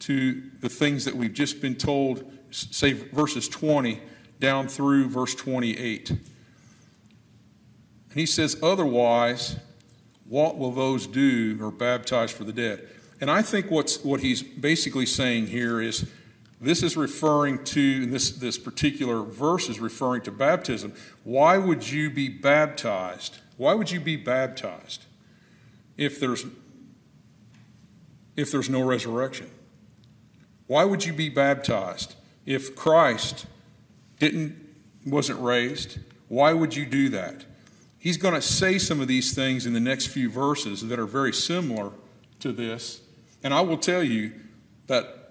to 0.00 0.42
the 0.60 0.68
things 0.68 1.04
that 1.04 1.16
we've 1.16 1.32
just 1.32 1.62
been 1.62 1.76
told, 1.76 2.30
say 2.50 2.92
verses 2.92 3.48
20 3.48 4.00
down 4.38 4.68
through 4.68 5.08
verse 5.08 5.34
28. 5.34 6.10
And 6.10 6.20
he 8.14 8.26
says, 8.26 8.58
Otherwise, 8.62 9.56
what 10.26 10.58
will 10.58 10.72
those 10.72 11.06
do 11.06 11.56
who 11.56 11.66
are 11.66 11.70
baptized 11.70 12.34
for 12.36 12.44
the 12.44 12.52
dead? 12.52 12.86
And 13.20 13.30
I 13.30 13.42
think 13.42 13.70
what's, 13.70 14.04
what 14.04 14.20
he's 14.20 14.42
basically 14.42 15.06
saying 15.06 15.46
here 15.46 15.80
is 15.80 16.10
this 16.64 16.82
is 16.82 16.96
referring 16.96 17.64
to, 17.64 18.06
this, 18.06 18.30
this 18.30 18.58
particular 18.58 19.22
verse 19.22 19.68
is 19.68 19.80
referring 19.80 20.22
to 20.22 20.30
baptism. 20.30 20.92
Why 21.22 21.58
would 21.58 21.90
you 21.90 22.10
be 22.10 22.28
baptized? 22.28 23.38
Why 23.56 23.74
would 23.74 23.90
you 23.90 24.00
be 24.00 24.16
baptized 24.16 25.04
if 25.96 26.20
there's, 26.20 26.44
if 28.36 28.50
there's 28.50 28.70
no 28.70 28.82
resurrection? 28.82 29.50
Why 30.66 30.84
would 30.84 31.04
you 31.04 31.12
be 31.12 31.28
baptized 31.28 32.14
if 32.46 32.74
Christ 32.74 33.46
didn't, 34.18 34.56
wasn't 35.06 35.40
raised? 35.40 35.98
Why 36.28 36.52
would 36.52 36.74
you 36.74 36.86
do 36.86 37.08
that? 37.10 37.44
He's 37.98 38.16
going 38.16 38.34
to 38.34 38.42
say 38.42 38.78
some 38.78 39.00
of 39.00 39.08
these 39.08 39.34
things 39.34 39.66
in 39.66 39.72
the 39.72 39.80
next 39.80 40.08
few 40.08 40.30
verses 40.30 40.86
that 40.88 40.98
are 40.98 41.06
very 41.06 41.32
similar 41.32 41.90
to 42.40 42.52
this. 42.52 43.00
And 43.42 43.54
I 43.54 43.62
will 43.62 43.78
tell 43.78 44.02
you 44.02 44.32
that 44.88 45.23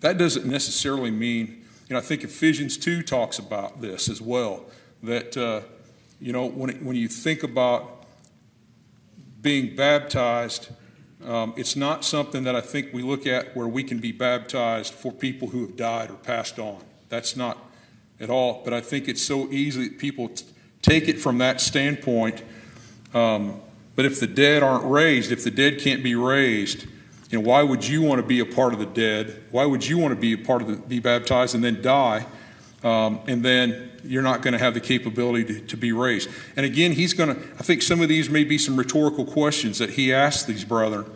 that 0.00 0.18
doesn't 0.18 0.46
necessarily 0.46 1.10
mean, 1.10 1.64
you 1.88 1.94
know, 1.94 1.98
I 1.98 2.02
think 2.02 2.22
Ephesians 2.22 2.76
2 2.76 3.02
talks 3.02 3.38
about 3.38 3.80
this 3.80 4.08
as 4.08 4.20
well. 4.20 4.66
That, 5.02 5.36
uh, 5.36 5.60
you 6.20 6.32
know, 6.32 6.46
when, 6.46 6.70
it, 6.70 6.82
when 6.82 6.96
you 6.96 7.08
think 7.08 7.42
about 7.42 8.04
being 9.40 9.76
baptized, 9.76 10.68
um, 11.24 11.54
it's 11.56 11.76
not 11.76 12.04
something 12.04 12.44
that 12.44 12.54
I 12.54 12.60
think 12.60 12.92
we 12.92 13.02
look 13.02 13.26
at 13.26 13.56
where 13.56 13.68
we 13.68 13.82
can 13.82 13.98
be 13.98 14.12
baptized 14.12 14.92
for 14.92 15.12
people 15.12 15.48
who 15.48 15.62
have 15.62 15.76
died 15.76 16.10
or 16.10 16.16
passed 16.16 16.58
on. 16.58 16.82
That's 17.08 17.36
not 17.36 17.58
at 18.20 18.30
all. 18.30 18.62
But 18.64 18.74
I 18.74 18.80
think 18.80 19.08
it's 19.08 19.22
so 19.22 19.50
easy 19.50 19.88
that 19.88 19.98
people 19.98 20.28
t- 20.28 20.44
take 20.82 21.08
it 21.08 21.18
from 21.18 21.38
that 21.38 21.60
standpoint. 21.60 22.42
Um, 23.14 23.60
but 23.94 24.04
if 24.04 24.20
the 24.20 24.26
dead 24.26 24.62
aren't 24.62 24.84
raised, 24.84 25.32
if 25.32 25.44
the 25.44 25.50
dead 25.50 25.80
can't 25.80 26.02
be 26.02 26.14
raised, 26.14 26.86
you 27.30 27.40
know, 27.40 27.48
why 27.48 27.62
would 27.62 27.86
you 27.86 28.02
want 28.02 28.20
to 28.20 28.26
be 28.26 28.40
a 28.40 28.46
part 28.46 28.72
of 28.72 28.78
the 28.78 28.86
dead? 28.86 29.42
Why 29.50 29.66
would 29.66 29.86
you 29.86 29.98
want 29.98 30.12
to 30.14 30.20
be 30.20 30.32
a 30.32 30.38
part 30.38 30.62
of 30.62 30.68
the, 30.68 30.76
be 30.76 31.00
baptized 31.00 31.54
and 31.54 31.64
then 31.64 31.82
die? 31.82 32.26
Um, 32.84 33.20
and 33.26 33.44
then 33.44 33.90
you're 34.04 34.22
not 34.22 34.42
going 34.42 34.52
to 34.52 34.58
have 34.58 34.74
the 34.74 34.80
capability 34.80 35.44
to, 35.44 35.66
to 35.66 35.76
be 35.76 35.90
raised. 35.90 36.28
And 36.56 36.64
again, 36.64 36.92
he's 36.92 37.14
going 37.14 37.34
to, 37.34 37.42
I 37.58 37.62
think 37.62 37.82
some 37.82 38.00
of 38.00 38.08
these 38.08 38.30
may 38.30 38.44
be 38.44 38.58
some 38.58 38.76
rhetorical 38.76 39.24
questions 39.24 39.78
that 39.78 39.90
he 39.90 40.12
asks 40.12 40.44
these 40.44 40.64
brethren. 40.64 41.10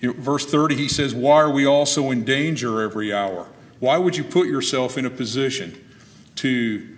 You 0.00 0.14
know, 0.14 0.20
verse 0.20 0.46
30, 0.46 0.76
he 0.76 0.88
says, 0.88 1.14
Why 1.14 1.36
are 1.36 1.50
we 1.50 1.66
also 1.66 2.10
in 2.10 2.24
danger 2.24 2.80
every 2.80 3.12
hour? 3.12 3.48
Why 3.80 3.98
would 3.98 4.16
you 4.16 4.24
put 4.24 4.46
yourself 4.46 4.96
in 4.96 5.04
a 5.04 5.10
position 5.10 5.78
to, 6.36 6.96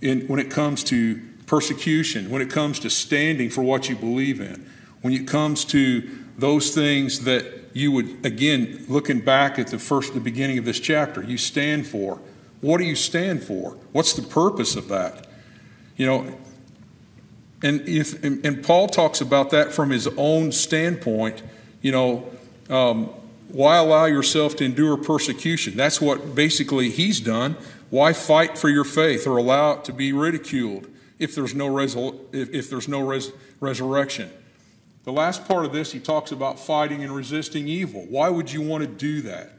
in, 0.00 0.26
when 0.28 0.40
it 0.40 0.50
comes 0.50 0.82
to 0.84 1.20
persecution, 1.46 2.30
when 2.30 2.40
it 2.40 2.50
comes 2.50 2.78
to 2.78 2.88
standing 2.88 3.50
for 3.50 3.62
what 3.62 3.88
you 3.88 3.96
believe 3.96 4.40
in, 4.40 4.70
when 5.02 5.12
it 5.12 5.26
comes 5.26 5.64
to 5.66 6.08
those 6.40 6.74
things 6.74 7.24
that 7.24 7.44
you 7.72 7.92
would, 7.92 8.24
again, 8.24 8.84
looking 8.88 9.20
back 9.20 9.58
at 9.58 9.68
the 9.68 9.78
first, 9.78 10.14
the 10.14 10.20
beginning 10.20 10.58
of 10.58 10.64
this 10.64 10.80
chapter, 10.80 11.22
you 11.22 11.38
stand 11.38 11.86
for. 11.86 12.20
What 12.60 12.78
do 12.78 12.84
you 12.84 12.96
stand 12.96 13.42
for? 13.42 13.76
What's 13.92 14.12
the 14.12 14.22
purpose 14.22 14.76
of 14.76 14.88
that? 14.88 15.26
You 15.96 16.06
know, 16.06 16.38
and, 17.62 17.86
if, 17.86 18.22
and, 18.24 18.44
and 18.44 18.64
Paul 18.64 18.88
talks 18.88 19.20
about 19.20 19.50
that 19.50 19.72
from 19.72 19.90
his 19.90 20.08
own 20.16 20.50
standpoint. 20.52 21.42
You 21.82 21.92
know, 21.92 22.30
um, 22.68 23.06
why 23.48 23.76
allow 23.76 24.06
yourself 24.06 24.56
to 24.56 24.64
endure 24.64 24.96
persecution? 24.96 25.76
That's 25.76 26.00
what 26.00 26.34
basically 26.34 26.90
he's 26.90 27.20
done. 27.20 27.56
Why 27.90 28.12
fight 28.12 28.56
for 28.56 28.68
your 28.68 28.84
faith 28.84 29.26
or 29.26 29.36
allow 29.36 29.72
it 29.72 29.84
to 29.84 29.92
be 29.92 30.12
ridiculed 30.12 30.86
if 31.18 31.34
there's 31.34 31.54
no, 31.54 31.68
resol- 31.68 32.18
if, 32.32 32.50
if 32.50 32.70
there's 32.70 32.88
no 32.88 33.00
res- 33.00 33.32
resurrection? 33.60 34.30
The 35.04 35.12
last 35.12 35.48
part 35.48 35.64
of 35.64 35.72
this, 35.72 35.92
he 35.92 35.98
talks 35.98 36.30
about 36.30 36.58
fighting 36.58 37.02
and 37.02 37.14
resisting 37.14 37.66
evil. 37.66 38.04
Why 38.08 38.28
would 38.28 38.52
you 38.52 38.60
want 38.60 38.84
to 38.84 38.88
do 38.88 39.22
that? 39.22 39.52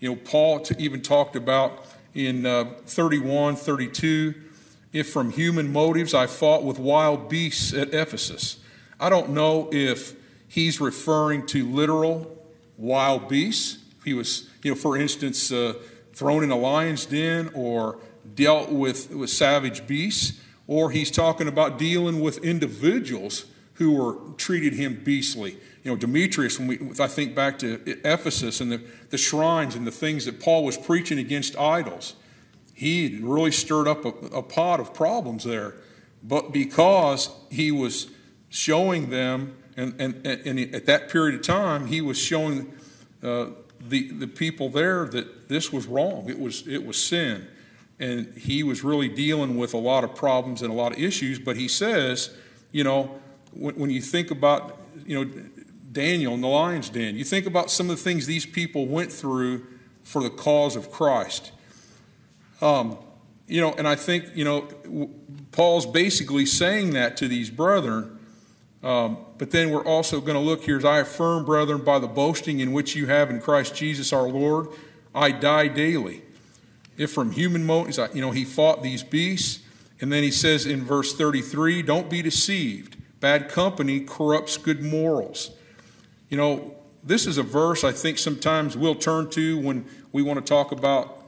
You 0.00 0.10
know, 0.10 0.16
Paul 0.16 0.66
even 0.76 1.02
talked 1.02 1.36
about 1.36 1.84
in 2.14 2.44
uh, 2.44 2.64
31, 2.86 3.56
32, 3.56 4.34
if 4.92 5.10
from 5.10 5.30
human 5.30 5.72
motives 5.72 6.14
I 6.14 6.26
fought 6.26 6.64
with 6.64 6.78
wild 6.78 7.28
beasts 7.28 7.72
at 7.72 7.94
Ephesus. 7.94 8.58
I 8.98 9.08
don't 9.08 9.30
know 9.30 9.68
if 9.70 10.14
he's 10.48 10.80
referring 10.80 11.46
to 11.46 11.64
literal 11.70 12.36
wild 12.76 13.28
beasts. 13.28 13.78
He 14.04 14.14
was, 14.14 14.48
you 14.62 14.72
know, 14.72 14.76
for 14.76 14.96
instance, 14.96 15.52
uh, 15.52 15.74
thrown 16.12 16.42
in 16.42 16.50
a 16.50 16.56
lion's 16.56 17.06
den 17.06 17.50
or 17.54 17.98
dealt 18.34 18.70
with, 18.70 19.10
with 19.10 19.30
savage 19.30 19.86
beasts, 19.86 20.40
or 20.66 20.90
he's 20.90 21.10
talking 21.10 21.46
about 21.46 21.78
dealing 21.78 22.20
with 22.20 22.38
individuals 22.38 23.44
who 23.78 23.92
were 23.92 24.18
treated 24.36 24.74
him 24.74 25.00
beastly. 25.04 25.56
You 25.84 25.92
know, 25.92 25.96
Demetrius, 25.96 26.58
when 26.58 26.68
we, 26.68 26.78
I 27.00 27.06
think 27.06 27.34
back 27.34 27.58
to 27.60 27.80
Ephesus 28.04 28.60
and 28.60 28.70
the, 28.70 28.82
the 29.10 29.18
shrines 29.18 29.76
and 29.76 29.86
the 29.86 29.92
things 29.92 30.24
that 30.24 30.40
Paul 30.40 30.64
was 30.64 30.76
preaching 30.76 31.18
against 31.18 31.56
idols, 31.56 32.16
he 32.74 33.18
really 33.22 33.52
stirred 33.52 33.86
up 33.86 34.04
a, 34.04 34.08
a 34.36 34.42
pot 34.42 34.80
of 34.80 34.92
problems 34.92 35.44
there. 35.44 35.76
But 36.22 36.52
because 36.52 37.30
he 37.50 37.70
was 37.70 38.08
showing 38.48 39.10
them, 39.10 39.56
and, 39.76 39.94
and, 40.00 40.26
and 40.26 40.74
at 40.74 40.86
that 40.86 41.08
period 41.08 41.36
of 41.36 41.42
time, 41.42 41.86
he 41.86 42.00
was 42.00 42.18
showing 42.18 42.72
uh, 43.22 43.46
the, 43.80 44.10
the 44.10 44.26
people 44.26 44.68
there 44.70 45.04
that 45.06 45.48
this 45.48 45.72
was 45.72 45.86
wrong. 45.86 46.28
It 46.28 46.40
was, 46.40 46.66
it 46.66 46.84
was 46.84 47.00
sin. 47.00 47.46
And 48.00 48.34
he 48.36 48.64
was 48.64 48.82
really 48.82 49.08
dealing 49.08 49.56
with 49.56 49.72
a 49.72 49.78
lot 49.78 50.02
of 50.02 50.16
problems 50.16 50.62
and 50.62 50.70
a 50.72 50.74
lot 50.74 50.92
of 50.92 50.98
issues. 50.98 51.38
But 51.38 51.56
he 51.56 51.68
says, 51.68 52.34
you 52.72 52.82
know, 52.82 53.20
when, 53.52 53.74
when 53.76 53.90
you 53.90 54.00
think 54.00 54.30
about, 54.30 54.78
you 55.06 55.24
know, 55.24 55.30
Daniel 55.90 56.34
in 56.34 56.40
the 56.40 56.48
lion's 56.48 56.90
den, 56.90 57.16
you 57.16 57.24
think 57.24 57.46
about 57.46 57.70
some 57.70 57.90
of 57.90 57.96
the 57.96 58.02
things 58.02 58.26
these 58.26 58.46
people 58.46 58.86
went 58.86 59.12
through 59.12 59.66
for 60.02 60.22
the 60.22 60.30
cause 60.30 60.76
of 60.76 60.90
Christ. 60.90 61.52
Um, 62.60 62.98
you 63.46 63.60
know, 63.60 63.72
and 63.72 63.88
I 63.88 63.94
think, 63.94 64.26
you 64.34 64.44
know, 64.44 65.10
Paul's 65.52 65.86
basically 65.86 66.46
saying 66.46 66.92
that 66.92 67.16
to 67.18 67.28
these 67.28 67.50
brethren. 67.50 68.18
Um, 68.82 69.18
but 69.38 69.50
then 69.50 69.70
we're 69.70 69.84
also 69.84 70.20
going 70.20 70.34
to 70.34 70.40
look 70.40 70.64
here 70.64 70.76
as 70.76 70.84
I 70.84 70.98
affirm, 70.98 71.44
brethren, 71.44 71.82
by 71.82 71.98
the 71.98 72.06
boasting 72.06 72.60
in 72.60 72.72
which 72.72 72.94
you 72.94 73.06
have 73.06 73.30
in 73.30 73.40
Christ 73.40 73.74
Jesus 73.74 74.12
our 74.12 74.28
Lord, 74.28 74.68
I 75.14 75.32
die 75.32 75.68
daily. 75.68 76.22
If 76.96 77.12
from 77.12 77.32
human 77.32 77.64
motives, 77.64 77.98
you 78.12 78.20
know, 78.20 78.30
he 78.30 78.44
fought 78.44 78.82
these 78.82 79.02
beasts. 79.02 79.62
And 80.00 80.12
then 80.12 80.22
he 80.22 80.30
says 80.30 80.64
in 80.66 80.84
verse 80.84 81.14
33 81.14 81.82
don't 81.82 82.08
be 82.08 82.22
deceived. 82.22 82.96
Bad 83.20 83.48
company 83.48 84.00
corrupts 84.00 84.56
good 84.56 84.82
morals. 84.82 85.50
You 86.28 86.36
know, 86.36 86.74
this 87.02 87.26
is 87.26 87.38
a 87.38 87.42
verse 87.42 87.84
I 87.84 87.92
think 87.92 88.18
sometimes 88.18 88.76
we'll 88.76 88.94
turn 88.94 89.30
to 89.30 89.58
when 89.58 89.86
we 90.12 90.22
want 90.22 90.38
to 90.38 90.44
talk 90.44 90.72
about 90.72 91.22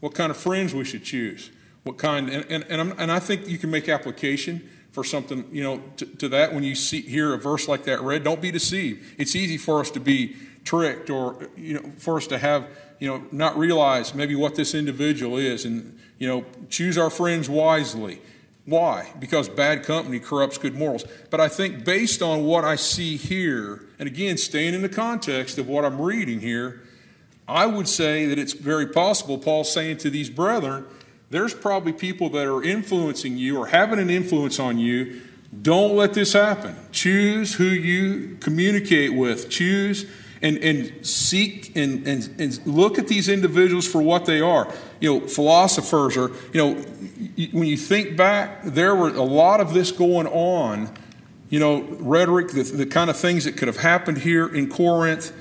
what 0.00 0.14
kind 0.14 0.30
of 0.30 0.36
friends 0.36 0.74
we 0.74 0.84
should 0.84 1.04
choose. 1.04 1.50
What 1.84 1.98
kind, 1.98 2.28
and, 2.28 2.44
and, 2.50 2.64
and, 2.68 2.94
and 2.98 3.10
i 3.10 3.18
think 3.18 3.48
you 3.48 3.58
can 3.58 3.70
make 3.70 3.88
application 3.88 4.68
for 4.92 5.02
something, 5.02 5.48
you 5.50 5.62
know, 5.62 5.82
to, 5.96 6.06
to 6.06 6.28
that 6.28 6.52
when 6.52 6.62
you 6.62 6.74
see, 6.74 7.00
hear 7.00 7.32
a 7.32 7.38
verse 7.38 7.66
like 7.66 7.84
that 7.84 8.02
read. 8.02 8.22
Don't 8.22 8.42
be 8.42 8.50
deceived. 8.50 9.02
It's 9.18 9.34
easy 9.34 9.56
for 9.56 9.80
us 9.80 9.90
to 9.92 10.00
be 10.00 10.36
tricked 10.64 11.08
or, 11.08 11.48
you 11.56 11.74
know, 11.74 11.90
for 11.96 12.18
us 12.18 12.26
to 12.28 12.38
have, 12.38 12.68
you 12.98 13.08
know, 13.08 13.24
not 13.32 13.56
realize 13.56 14.14
maybe 14.14 14.34
what 14.34 14.54
this 14.54 14.74
individual 14.74 15.38
is 15.38 15.64
and, 15.64 15.98
you 16.18 16.28
know, 16.28 16.44
choose 16.68 16.98
our 16.98 17.08
friends 17.08 17.48
wisely. 17.48 18.20
Why? 18.64 19.12
Because 19.18 19.48
bad 19.48 19.84
company 19.84 20.20
corrupts 20.20 20.56
good 20.56 20.74
morals. 20.76 21.04
But 21.30 21.40
I 21.40 21.48
think 21.48 21.84
based 21.84 22.22
on 22.22 22.44
what 22.44 22.64
I 22.64 22.76
see 22.76 23.16
here, 23.16 23.84
and 23.98 24.06
again, 24.06 24.36
staying 24.36 24.74
in 24.74 24.82
the 24.82 24.88
context 24.88 25.58
of 25.58 25.68
what 25.68 25.84
I'm 25.84 26.00
reading 26.00 26.40
here, 26.40 26.82
I 27.48 27.66
would 27.66 27.88
say 27.88 28.26
that 28.26 28.38
it's 28.38 28.52
very 28.52 28.86
possible 28.86 29.36
Paul's 29.36 29.72
saying 29.72 29.96
to 29.98 30.10
these 30.10 30.30
brethren, 30.30 30.84
there's 31.30 31.54
probably 31.54 31.92
people 31.92 32.28
that 32.30 32.46
are 32.46 32.62
influencing 32.62 33.36
you 33.36 33.58
or 33.58 33.66
having 33.66 33.98
an 33.98 34.10
influence 34.10 34.60
on 34.60 34.78
you 34.78 35.22
Don't 35.60 35.96
let 35.96 36.14
this 36.14 36.32
happen. 36.32 36.74
Choose 36.92 37.54
who 37.54 37.64
you 37.64 38.38
communicate 38.40 39.12
with. 39.12 39.50
Choose 39.50 40.06
and, 40.42 40.58
and 40.58 41.06
seek 41.06 41.74
and, 41.76 42.06
and, 42.06 42.40
and 42.40 42.66
look 42.66 42.98
at 42.98 43.06
these 43.08 43.28
individuals 43.28 43.86
for 43.86 44.02
what 44.02 44.26
they 44.26 44.40
are. 44.40 44.72
You 45.00 45.20
know, 45.20 45.26
philosophers 45.28 46.16
are, 46.16 46.30
you 46.52 46.54
know, 46.54 46.74
when 47.52 47.68
you 47.68 47.76
think 47.76 48.16
back, 48.16 48.64
there 48.64 48.94
were 48.94 49.08
a 49.08 49.22
lot 49.22 49.60
of 49.60 49.72
this 49.72 49.92
going 49.92 50.26
on, 50.26 50.92
you 51.48 51.60
know, 51.60 51.82
rhetoric, 52.00 52.48
the, 52.48 52.64
the 52.64 52.86
kind 52.86 53.08
of 53.08 53.16
things 53.16 53.44
that 53.44 53.56
could 53.56 53.68
have 53.68 53.78
happened 53.78 54.18
here 54.18 54.46
in 54.46 54.68
Corinth. 54.68 55.32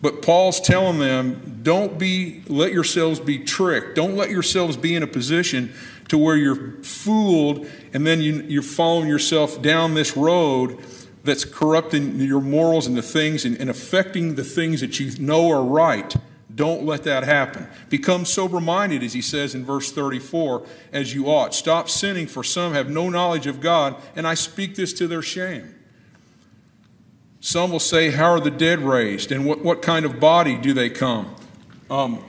But 0.00 0.22
Paul's 0.22 0.60
telling 0.60 0.98
them, 0.98 1.60
don't 1.62 1.98
be, 1.98 2.42
let 2.46 2.72
yourselves 2.72 3.20
be 3.20 3.38
tricked. 3.40 3.96
Don't 3.96 4.16
let 4.16 4.30
yourselves 4.30 4.76
be 4.76 4.94
in 4.94 5.02
a 5.02 5.08
position 5.08 5.74
to 6.08 6.16
where 6.16 6.36
you're 6.36 6.82
fooled 6.82 7.66
and 7.92 8.06
then 8.06 8.20
you, 8.20 8.42
you're 8.48 8.62
following 8.62 9.08
yourself 9.08 9.60
down 9.60 9.94
this 9.94 10.16
road 10.16 10.82
that's 11.24 11.44
corrupting 11.44 12.20
your 12.20 12.40
morals 12.40 12.86
and 12.86 12.96
the 12.96 13.02
things 13.02 13.44
and, 13.44 13.56
and 13.60 13.68
affecting 13.68 14.34
the 14.34 14.44
things 14.44 14.80
that 14.80 14.98
you 15.00 15.10
know 15.18 15.50
are 15.50 15.62
right. 15.62 16.16
Don't 16.54 16.84
let 16.84 17.04
that 17.04 17.24
happen. 17.24 17.68
Become 17.88 18.24
sober 18.24 18.60
minded, 18.60 19.02
as 19.02 19.12
he 19.12 19.22
says 19.22 19.54
in 19.54 19.64
verse 19.64 19.92
34, 19.92 20.66
as 20.92 21.14
you 21.14 21.26
ought. 21.26 21.54
Stop 21.54 21.88
sinning, 21.88 22.26
for 22.26 22.42
some 22.42 22.72
have 22.72 22.88
no 22.90 23.08
knowledge 23.08 23.46
of 23.46 23.60
God, 23.60 23.94
and 24.16 24.26
I 24.26 24.34
speak 24.34 24.74
this 24.74 24.92
to 24.94 25.06
their 25.06 25.22
shame. 25.22 25.74
Some 27.40 27.70
will 27.70 27.78
say, 27.78 28.10
How 28.10 28.32
are 28.32 28.40
the 28.40 28.50
dead 28.50 28.80
raised? 28.80 29.30
And 29.30 29.46
what, 29.46 29.62
what 29.62 29.82
kind 29.82 30.04
of 30.04 30.18
body 30.18 30.56
do 30.56 30.72
they 30.72 30.90
come? 30.90 31.34
Um, 31.90 32.24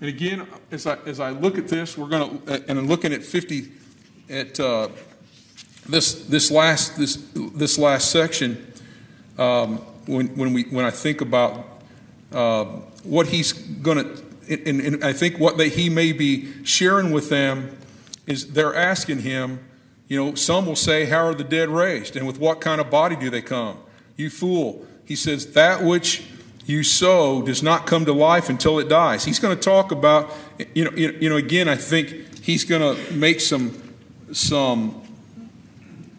and 0.00 0.08
again, 0.08 0.46
as 0.70 0.86
I, 0.86 0.98
as 1.06 1.18
I 1.18 1.30
look 1.30 1.58
at 1.58 1.68
this, 1.68 1.98
we're 1.98 2.08
going 2.08 2.40
to, 2.40 2.64
and 2.68 2.78
I'm 2.78 2.86
looking 2.86 3.12
at 3.12 3.24
50, 3.24 3.72
at 4.28 4.60
uh, 4.60 4.88
this, 5.88 6.14
this, 6.26 6.50
last, 6.50 6.96
this, 6.96 7.16
this 7.34 7.78
last 7.78 8.10
section, 8.10 8.72
um, 9.38 9.78
when, 10.06 10.28
when, 10.36 10.52
we, 10.52 10.64
when 10.64 10.84
I 10.84 10.90
think 10.90 11.20
about 11.20 11.66
uh, 12.32 12.64
what 13.04 13.28
he's 13.28 13.52
going 13.52 13.98
to, 13.98 14.22
and, 14.48 14.80
and, 14.80 15.04
I 15.04 15.12
think 15.12 15.38
what 15.38 15.56
they, 15.56 15.68
he 15.68 15.88
may 15.88 16.12
be 16.12 16.64
sharing 16.64 17.10
with 17.12 17.30
them 17.30 17.76
is 18.26 18.52
they're 18.52 18.74
asking 18.74 19.20
him, 19.20 19.60
you 20.08 20.22
know, 20.22 20.34
some 20.34 20.66
will 20.66 20.76
say, 20.76 21.06
How 21.06 21.26
are 21.26 21.34
the 21.34 21.44
dead 21.44 21.70
raised? 21.70 22.16
And 22.16 22.26
with 22.26 22.38
what 22.38 22.60
kind 22.60 22.80
of 22.80 22.90
body 22.90 23.16
do 23.16 23.30
they 23.30 23.40
come? 23.40 23.78
You 24.16 24.28
fool. 24.28 24.86
He 25.06 25.16
says, 25.16 25.52
That 25.52 25.82
which 25.82 26.24
you 26.66 26.82
sow 26.82 27.42
does 27.42 27.62
not 27.62 27.86
come 27.86 28.04
to 28.04 28.12
life 28.12 28.48
until 28.48 28.78
it 28.78 28.88
dies. 28.88 29.24
He's 29.24 29.38
going 29.38 29.56
to 29.56 29.62
talk 29.62 29.92
about, 29.92 30.30
you 30.74 30.84
know, 30.84 30.90
you 30.92 31.28
know 31.28 31.36
again, 31.36 31.68
I 31.68 31.76
think 31.76 32.42
he's 32.42 32.64
going 32.64 32.82
to 32.82 33.12
make 33.12 33.40
some, 33.40 33.82
some 34.32 35.03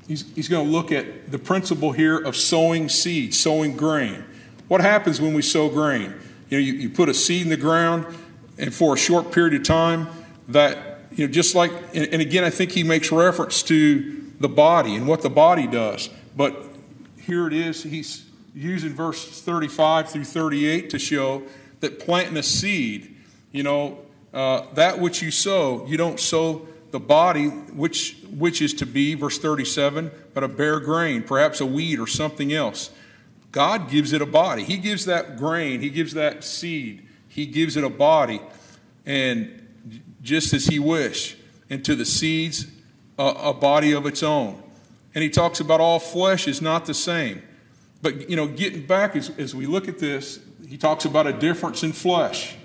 he's, 0.07 0.25
he's 0.35 0.47
going 0.47 0.65
to 0.65 0.71
look 0.71 0.91
at 0.91 1.31
the 1.31 1.39
principle 1.39 1.91
here 1.91 2.17
of 2.17 2.35
sowing 2.35 2.89
seed, 2.89 3.33
sowing 3.33 3.75
grain. 3.75 4.23
What 4.67 4.81
happens 4.81 5.21
when 5.21 5.33
we 5.33 5.41
sow 5.41 5.69
grain? 5.69 6.13
You 6.49 6.57
know, 6.57 6.63
you, 6.63 6.73
you 6.73 6.89
put 6.89 7.09
a 7.09 7.13
seed 7.13 7.43
in 7.43 7.49
the 7.49 7.57
ground, 7.57 8.05
and 8.57 8.73
for 8.73 8.93
a 8.93 8.97
short 8.97 9.31
period 9.31 9.53
of 9.53 9.63
time, 9.63 10.07
that, 10.47 11.01
you 11.11 11.27
know, 11.27 11.31
just 11.31 11.55
like, 11.55 11.71
and, 11.93 12.07
and 12.07 12.21
again, 12.21 12.43
I 12.43 12.49
think 12.49 12.71
he 12.71 12.83
makes 12.83 13.11
reference 13.11 13.63
to 13.63 14.31
the 14.39 14.49
body 14.49 14.95
and 14.95 15.07
what 15.07 15.21
the 15.21 15.29
body 15.29 15.67
does. 15.67 16.09
But 16.35 16.55
here 17.17 17.47
it 17.47 17.53
is, 17.53 17.83
he's 17.83 18.25
using 18.53 18.93
verse 18.93 19.41
35 19.41 20.09
through 20.09 20.23
38 20.23 20.89
to 20.91 20.99
show 20.99 21.43
that 21.79 21.99
planting 21.99 22.37
a 22.37 22.43
seed, 22.43 23.15
you 23.51 23.63
know, 23.63 23.99
uh, 24.33 24.65
that 24.73 24.99
which 24.99 25.21
you 25.21 25.31
sow, 25.31 25.85
you 25.87 25.97
don't 25.97 26.19
sow 26.19 26.67
the 26.95 26.99
body, 27.01 27.47
which, 27.47 28.15
which 28.37 28.61
is 28.61 28.73
to 28.73 28.85
be, 28.85 29.15
verse 29.15 29.37
37, 29.37 30.09
but 30.33 30.45
a 30.45 30.47
bare 30.47 30.79
grain, 30.79 31.23
perhaps 31.23 31.59
a 31.59 31.65
weed 31.65 31.99
or 31.99 32.07
something 32.07 32.53
else. 32.53 32.89
God 33.51 33.89
gives 33.89 34.13
it 34.13 34.21
a 34.21 34.25
body. 34.25 34.63
He 34.63 34.77
gives 34.77 35.03
that 35.03 35.35
grain, 35.35 35.81
He 35.81 35.89
gives 35.89 36.13
that 36.13 36.45
seed, 36.45 37.05
He 37.27 37.47
gives 37.47 37.75
it 37.75 37.83
a 37.83 37.89
body, 37.89 38.39
and 39.05 39.67
just 40.21 40.53
as 40.53 40.67
He 40.67 40.79
wish. 40.79 41.35
And 41.69 41.83
to 41.83 41.97
the 41.97 42.05
seeds, 42.05 42.67
a, 43.19 43.25
a 43.25 43.53
body 43.53 43.91
of 43.91 44.05
its 44.05 44.23
own. 44.23 44.63
And 45.13 45.21
He 45.21 45.29
talks 45.29 45.59
about 45.59 45.81
all 45.81 45.99
flesh 45.99 46.47
is 46.47 46.61
not 46.61 46.85
the 46.85 46.93
same. 46.93 47.43
But, 48.01 48.29
you 48.29 48.37
know, 48.37 48.47
getting 48.47 48.85
back 48.85 49.17
as, 49.17 49.31
as 49.37 49.53
we 49.53 49.65
look 49.65 49.89
at 49.89 49.99
this, 49.99 50.39
He 50.65 50.77
talks 50.77 51.03
about 51.03 51.27
a 51.27 51.33
difference 51.33 51.83
in 51.83 51.91
flesh. 51.91 52.55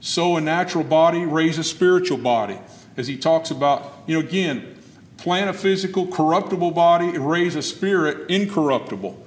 Sow 0.00 0.36
a 0.36 0.40
natural 0.40 0.82
body, 0.82 1.24
raise 1.24 1.58
a 1.58 1.64
spiritual 1.64 2.18
body 2.18 2.58
as 2.98 3.06
he 3.06 3.16
talks 3.16 3.50
about, 3.50 3.94
you 4.06 4.14
know, 4.14 4.26
again, 4.26 4.76
plant 5.18 5.48
a 5.48 5.52
physical, 5.52 6.08
corruptible 6.08 6.72
body 6.72 7.16
raise 7.16 7.54
a 7.54 7.62
spirit, 7.62 8.28
incorruptible. 8.28 9.24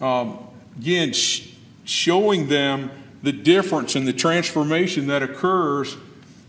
Um, 0.00 0.38
again, 0.78 1.14
sh- 1.14 1.54
showing 1.84 2.48
them 2.48 2.90
the 3.22 3.32
difference 3.32 3.96
and 3.96 4.06
the 4.06 4.12
transformation 4.12 5.06
that 5.06 5.22
occurs 5.22 5.96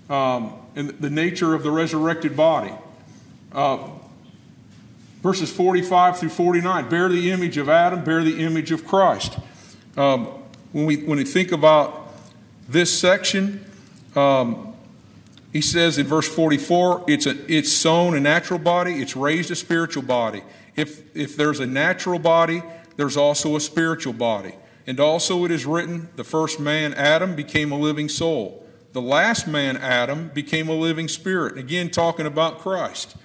um, 0.10 0.54
in 0.76 0.96
the 1.00 1.10
nature 1.10 1.56
of 1.56 1.64
the 1.64 1.72
resurrected 1.72 2.36
body. 2.36 2.74
Uh, 3.54 3.88
verses 5.24 5.50
45 5.52 6.20
through 6.20 6.30
49 6.30 6.90
bear 6.90 7.08
the 7.08 7.32
image 7.32 7.58
of 7.58 7.70
Adam, 7.70 8.04
bear 8.04 8.22
the 8.22 8.44
image 8.44 8.72
of 8.72 8.86
Christ. 8.86 9.40
Um, 9.96 10.26
when, 10.74 10.86
we, 10.86 10.98
when 10.98 11.18
we 11.18 11.24
think 11.24 11.54
about 11.54 12.14
this 12.68 12.98
section, 12.98 13.66
um, 14.16 14.69
he 15.52 15.62
says 15.62 15.98
in 15.98 16.06
verse 16.06 16.28
44, 16.28 17.06
it's, 17.08 17.26
a, 17.26 17.36
it's 17.52 17.72
sown 17.72 18.16
a 18.16 18.20
natural 18.20 18.60
body, 18.60 19.02
it's 19.02 19.16
raised 19.16 19.50
a 19.50 19.56
spiritual 19.56 20.04
body. 20.04 20.44
If, 20.76 21.16
if 21.16 21.36
there's 21.36 21.60
a 21.60 21.66
natural 21.66 22.20
body, 22.20 22.62
there's 22.98 23.18
also 23.18 23.56
a 23.56 23.60
spiritual 23.60 24.14
body. 24.14 24.56
And 24.86 25.00
also 25.00 25.46
it 25.46 25.52
is 25.52 25.66
written, 25.66 26.10
the 26.16 26.24
first 26.24 26.60
man, 26.60 26.94
Adam, 26.94 27.36
became 27.36 27.72
a 27.72 27.78
living 27.78 28.10
soul. 28.10 28.66
The 28.94 29.02
last 29.02 29.48
man, 29.48 29.78
Adam, 29.78 30.30
became 30.34 30.68
a 30.68 30.74
living 30.74 31.08
spirit. 31.08 31.58
Again, 31.58 31.90
talking 31.90 32.26
about 32.26 32.60
Christ. 32.60 33.16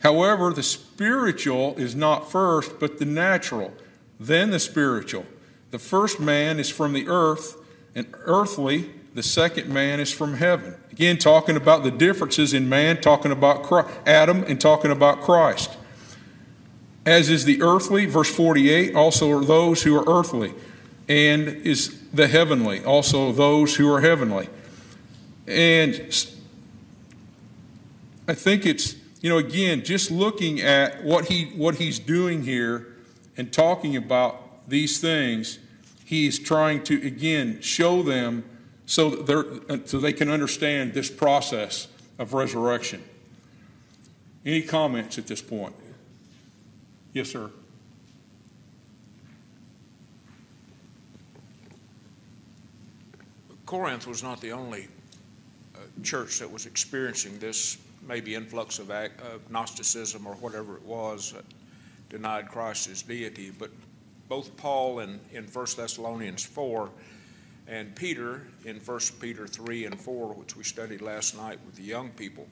However, 0.00 0.52
the 0.52 0.62
spiritual 0.62 1.74
is 1.76 1.94
not 1.94 2.30
first, 2.30 2.78
but 2.78 2.98
the 2.98 3.04
natural, 3.04 3.72
then 4.20 4.50
the 4.50 4.60
spiritual. 4.60 5.26
The 5.70 5.78
first 5.78 6.20
man 6.20 6.60
is 6.60 6.70
from 6.70 6.92
the 6.92 7.08
earth, 7.08 7.56
and 7.94 8.06
earthly, 8.24 8.90
the 9.14 9.22
second 9.22 9.72
man 9.72 10.00
is 10.00 10.12
from 10.12 10.34
heaven. 10.34 10.74
Again, 10.90 11.18
talking 11.18 11.56
about 11.56 11.84
the 11.84 11.90
differences 11.90 12.52
in 12.52 12.68
man, 12.68 13.00
talking 13.00 13.30
about 13.30 13.62
Christ, 13.62 13.88
Adam, 14.04 14.42
and 14.44 14.60
talking 14.60 14.90
about 14.90 15.20
Christ. 15.20 15.76
As 17.06 17.30
is 17.30 17.44
the 17.44 17.62
earthly, 17.62 18.06
verse 18.06 18.34
48, 18.34 18.94
also 18.94 19.30
are 19.30 19.44
those 19.44 19.84
who 19.84 19.96
are 19.96 20.04
earthly, 20.08 20.52
and 21.08 21.48
is 21.48 22.00
the 22.12 22.26
heavenly, 22.26 22.84
also 22.84 23.30
those 23.30 23.76
who 23.76 23.92
are 23.92 24.00
heavenly. 24.00 24.48
And 25.46 25.94
I 28.26 28.34
think 28.34 28.66
it's, 28.66 28.96
you 29.20 29.28
know, 29.28 29.38
again, 29.38 29.84
just 29.84 30.10
looking 30.10 30.60
at 30.60 31.04
what 31.04 31.26
he 31.26 31.52
what 31.56 31.76
he's 31.76 31.98
doing 31.98 32.44
here 32.44 32.96
and 33.36 33.52
talking 33.52 33.96
about 33.96 34.68
these 34.68 34.98
things, 34.98 35.58
he's 36.04 36.38
trying 36.38 36.82
to 36.84 37.06
again 37.06 37.60
show 37.60 38.02
them 38.02 38.44
so, 38.86 39.24
so 39.84 39.98
they 39.98 40.12
can 40.12 40.28
understand 40.28 40.92
this 40.92 41.10
process 41.10 41.88
of 42.18 42.34
resurrection. 42.34 43.02
Any 44.44 44.62
comments 44.62 45.18
at 45.18 45.26
this 45.26 45.40
point? 45.40 45.74
Yes, 47.12 47.30
sir. 47.30 47.50
Corinth 53.64 54.06
was 54.06 54.22
not 54.22 54.40
the 54.40 54.52
only 54.52 54.88
uh, 55.74 55.78
church 56.02 56.38
that 56.38 56.50
was 56.50 56.66
experiencing 56.66 57.38
this 57.38 57.78
maybe 58.06 58.34
influx 58.34 58.78
of, 58.78 58.90
of 58.90 59.50
Gnosticism 59.50 60.26
or 60.26 60.34
whatever 60.34 60.76
it 60.76 60.82
was 60.82 61.32
that 61.32 61.44
denied 62.10 62.48
Christ 62.48 63.08
deity, 63.08 63.50
but 63.50 63.70
both 64.28 64.54
Paul 64.56 65.00
and 65.00 65.18
in 65.32 65.44
1 65.44 65.66
Thessalonians 65.76 66.44
4 66.44 66.90
and 67.66 67.94
Peter 67.94 68.42
in 68.64 68.76
1 68.76 69.00
Peter 69.20 69.46
3 69.46 69.86
and 69.86 70.00
4, 70.00 70.34
which 70.34 70.56
we 70.56 70.64
studied 70.64 71.00
last 71.00 71.36
night 71.36 71.58
with 71.64 71.76
the 71.76 71.82
young 71.82 72.10
people, 72.10 72.46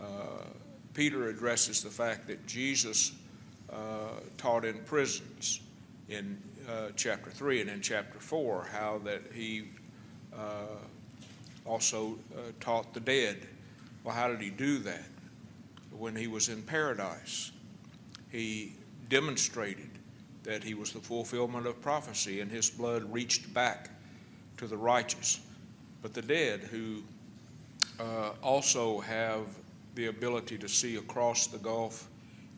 uh, 0.00 0.44
Peter 0.94 1.28
addresses 1.28 1.82
the 1.82 1.90
fact 1.90 2.26
that 2.26 2.44
Jesus 2.46 3.12
uh, 3.72 4.20
taught 4.36 4.64
in 4.64 4.78
prisons 4.80 5.60
in 6.08 6.36
uh, 6.68 6.88
chapter 6.96 7.30
3 7.30 7.62
and 7.62 7.70
in 7.70 7.80
chapter 7.80 8.18
4, 8.18 8.68
how 8.70 9.00
that 9.04 9.22
he 9.32 9.64
uh, 10.36 10.66
also 11.64 12.18
uh, 12.36 12.50
taught 12.60 12.92
the 12.92 13.00
dead. 13.00 13.46
Well, 14.04 14.14
how 14.14 14.28
did 14.28 14.40
he 14.40 14.50
do 14.50 14.78
that? 14.78 15.04
When 15.96 16.16
he 16.16 16.26
was 16.26 16.48
in 16.48 16.62
paradise, 16.62 17.52
he 18.30 18.72
demonstrated 19.08 19.90
that 20.42 20.64
he 20.64 20.74
was 20.74 20.92
the 20.92 20.98
fulfillment 20.98 21.66
of 21.66 21.80
prophecy, 21.80 22.40
and 22.40 22.50
his 22.50 22.68
blood 22.68 23.10
reached 23.12 23.54
back 23.54 23.90
to 24.62 24.68
the 24.68 24.76
righteous, 24.76 25.40
but 26.02 26.14
the 26.14 26.22
dead 26.22 26.60
who 26.60 27.02
uh, 27.98 28.30
also 28.44 29.00
have 29.00 29.40
the 29.96 30.06
ability 30.06 30.56
to 30.56 30.68
see 30.68 30.94
across 30.94 31.48
the 31.48 31.58
gulf 31.58 32.08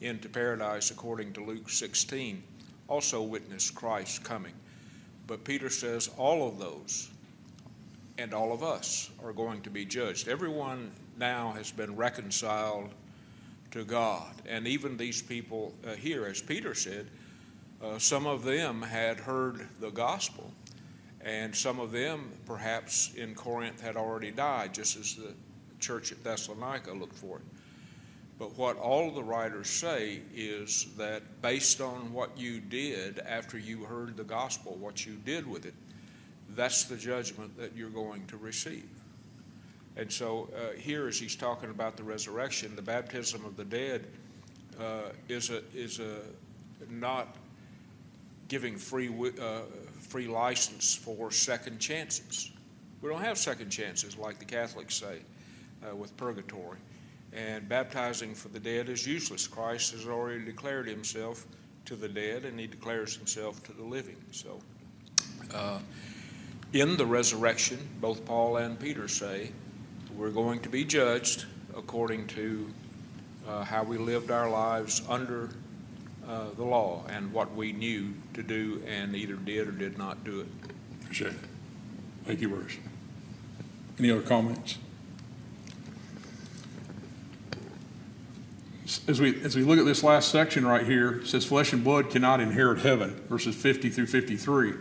into 0.02 0.28
paradise 0.28 0.90
according 0.90 1.32
to 1.32 1.42
Luke 1.42 1.70
16 1.70 2.42
also 2.88 3.22
witness 3.22 3.70
Christ 3.70 4.22
coming. 4.22 4.52
But 5.26 5.44
Peter 5.44 5.70
says 5.70 6.10
all 6.18 6.46
of 6.46 6.58
those 6.58 7.08
and 8.18 8.34
all 8.34 8.52
of 8.52 8.62
us 8.62 9.10
are 9.24 9.32
going 9.32 9.62
to 9.62 9.70
be 9.70 9.86
judged. 9.86 10.28
Everyone 10.28 10.90
now 11.18 11.52
has 11.52 11.72
been 11.72 11.96
reconciled 11.96 12.90
to 13.70 13.82
God. 13.82 14.30
And 14.46 14.66
even 14.66 14.98
these 14.98 15.22
people 15.22 15.72
uh, 15.86 15.94
here, 15.94 16.26
as 16.26 16.42
Peter 16.42 16.74
said, 16.74 17.06
uh, 17.82 17.98
some 17.98 18.26
of 18.26 18.44
them 18.44 18.82
had 18.82 19.18
heard 19.20 19.66
the 19.80 19.90
gospel, 19.90 20.52
and 21.24 21.56
some 21.56 21.80
of 21.80 21.90
them, 21.90 22.30
perhaps 22.46 23.14
in 23.14 23.34
Corinth, 23.34 23.80
had 23.80 23.96
already 23.96 24.30
died, 24.30 24.74
just 24.74 24.96
as 24.98 25.14
the 25.14 25.32
church 25.80 26.12
at 26.12 26.22
Thessalonica 26.22 26.92
looked 26.92 27.16
for 27.16 27.38
it. 27.38 27.44
But 28.38 28.56
what 28.58 28.76
all 28.76 29.10
the 29.10 29.22
writers 29.22 29.70
say 29.70 30.20
is 30.34 30.86
that 30.98 31.22
based 31.40 31.80
on 31.80 32.12
what 32.12 32.36
you 32.36 32.60
did 32.60 33.20
after 33.20 33.58
you 33.58 33.84
heard 33.84 34.16
the 34.16 34.24
gospel, 34.24 34.76
what 34.80 35.06
you 35.06 35.14
did 35.24 35.46
with 35.46 35.64
it, 35.64 35.74
that's 36.50 36.84
the 36.84 36.96
judgment 36.96 37.56
that 37.58 37.74
you're 37.74 37.90
going 37.90 38.26
to 38.26 38.36
receive. 38.36 38.88
And 39.96 40.12
so 40.12 40.50
uh, 40.54 40.76
here, 40.76 41.06
as 41.06 41.18
he's 41.18 41.36
talking 41.36 41.70
about 41.70 41.96
the 41.96 42.02
resurrection, 42.02 42.74
the 42.76 42.82
baptism 42.82 43.44
of 43.44 43.56
the 43.56 43.64
dead 43.64 44.04
uh, 44.80 45.10
is 45.28 45.50
a 45.50 45.62
is 45.72 46.00
a 46.00 46.18
not 46.90 47.36
giving 48.48 48.76
free 48.76 49.08
uh, 49.08 49.60
free 50.04 50.26
license 50.26 50.94
for 50.94 51.30
second 51.30 51.78
chances. 51.78 52.50
We 53.00 53.08
don't 53.10 53.22
have 53.22 53.38
second 53.38 53.70
chances 53.70 54.16
like 54.16 54.38
the 54.38 54.44
Catholics 54.44 54.94
say 54.94 55.18
uh, 55.86 55.94
with 55.94 56.16
purgatory. 56.16 56.78
And 57.32 57.68
baptizing 57.68 58.34
for 58.34 58.48
the 58.48 58.60
dead 58.60 58.88
is 58.88 59.06
useless. 59.06 59.46
Christ 59.46 59.92
has 59.92 60.06
already 60.06 60.44
declared 60.44 60.86
himself 60.86 61.46
to 61.86 61.96
the 61.96 62.08
dead, 62.08 62.44
and 62.44 62.58
he 62.58 62.66
declares 62.66 63.16
himself 63.16 63.62
to 63.64 63.72
the 63.72 63.82
living. 63.82 64.16
So, 64.30 64.60
uh, 65.52 65.80
in 66.72 66.96
the 66.96 67.04
resurrection, 67.04 67.78
both 68.00 68.24
Paul 68.24 68.58
and 68.58 68.78
Peter 68.78 69.08
say 69.08 69.50
we're 70.16 70.30
going 70.30 70.60
to 70.60 70.68
be 70.68 70.84
judged 70.84 71.44
according 71.76 72.26
to 72.28 72.70
uh, 73.48 73.64
how 73.64 73.82
we 73.82 73.98
lived 73.98 74.30
our 74.30 74.48
lives 74.48 75.02
under 75.08 75.50
uh, 76.28 76.46
the 76.56 76.64
law 76.64 77.04
and 77.08 77.32
what 77.32 77.54
we 77.54 77.72
knew 77.72 78.14
to 78.34 78.42
do 78.42 78.82
and 78.86 79.14
either 79.14 79.34
did 79.34 79.68
or 79.68 79.72
did 79.72 79.98
not 79.98 80.24
do 80.24 80.40
it. 80.40 80.46
Appreciate 81.02 81.32
it. 81.32 81.38
Thank 82.24 82.40
you, 82.40 82.48
Bruce. 82.48 82.76
Any 83.98 84.10
other 84.10 84.22
comments? 84.22 84.78
As 89.06 89.20
we, 89.20 89.40
as 89.42 89.56
we 89.56 89.62
look 89.62 89.78
at 89.78 89.84
this 89.84 90.02
last 90.02 90.30
section 90.30 90.66
right 90.66 90.84
here, 90.84 91.20
it 91.20 91.26
says 91.26 91.44
flesh 91.44 91.72
and 91.72 91.82
blood 91.82 92.10
cannot 92.10 92.40
inherit 92.40 92.80
heaven, 92.80 93.20
verses 93.28 93.54
50 93.54 93.90
through 93.90 94.06
53. 94.06 94.70
And 94.70 94.78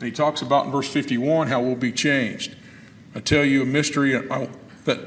he 0.00 0.10
talks 0.10 0.42
about 0.42 0.66
in 0.66 0.72
verse 0.72 0.88
51 0.88 1.48
how 1.48 1.60
we'll 1.60 1.76
be 1.76 1.92
changed. 1.92 2.56
I 3.14 3.20
tell 3.20 3.44
you 3.44 3.62
a 3.62 3.66
mystery 3.66 4.12
that 4.12 5.00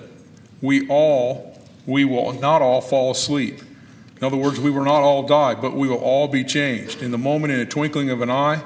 we 0.61 0.87
all, 0.87 1.59
we 1.85 2.05
will 2.05 2.33
not 2.33 2.61
all 2.61 2.81
fall 2.81 3.11
asleep. 3.11 3.61
In 4.17 4.23
other 4.23 4.37
words, 4.37 4.59
we 4.59 4.71
will 4.71 4.85
not 4.85 5.01
all 5.01 5.23
die, 5.23 5.55
but 5.55 5.73
we 5.73 5.87
will 5.87 5.97
all 5.97 6.27
be 6.27 6.43
changed. 6.43 7.01
In 7.01 7.11
the 7.11 7.17
moment, 7.17 7.51
in 7.51 7.59
a 7.59 7.65
twinkling 7.65 8.09
of 8.09 8.21
an 8.21 8.29
eye, 8.29 8.63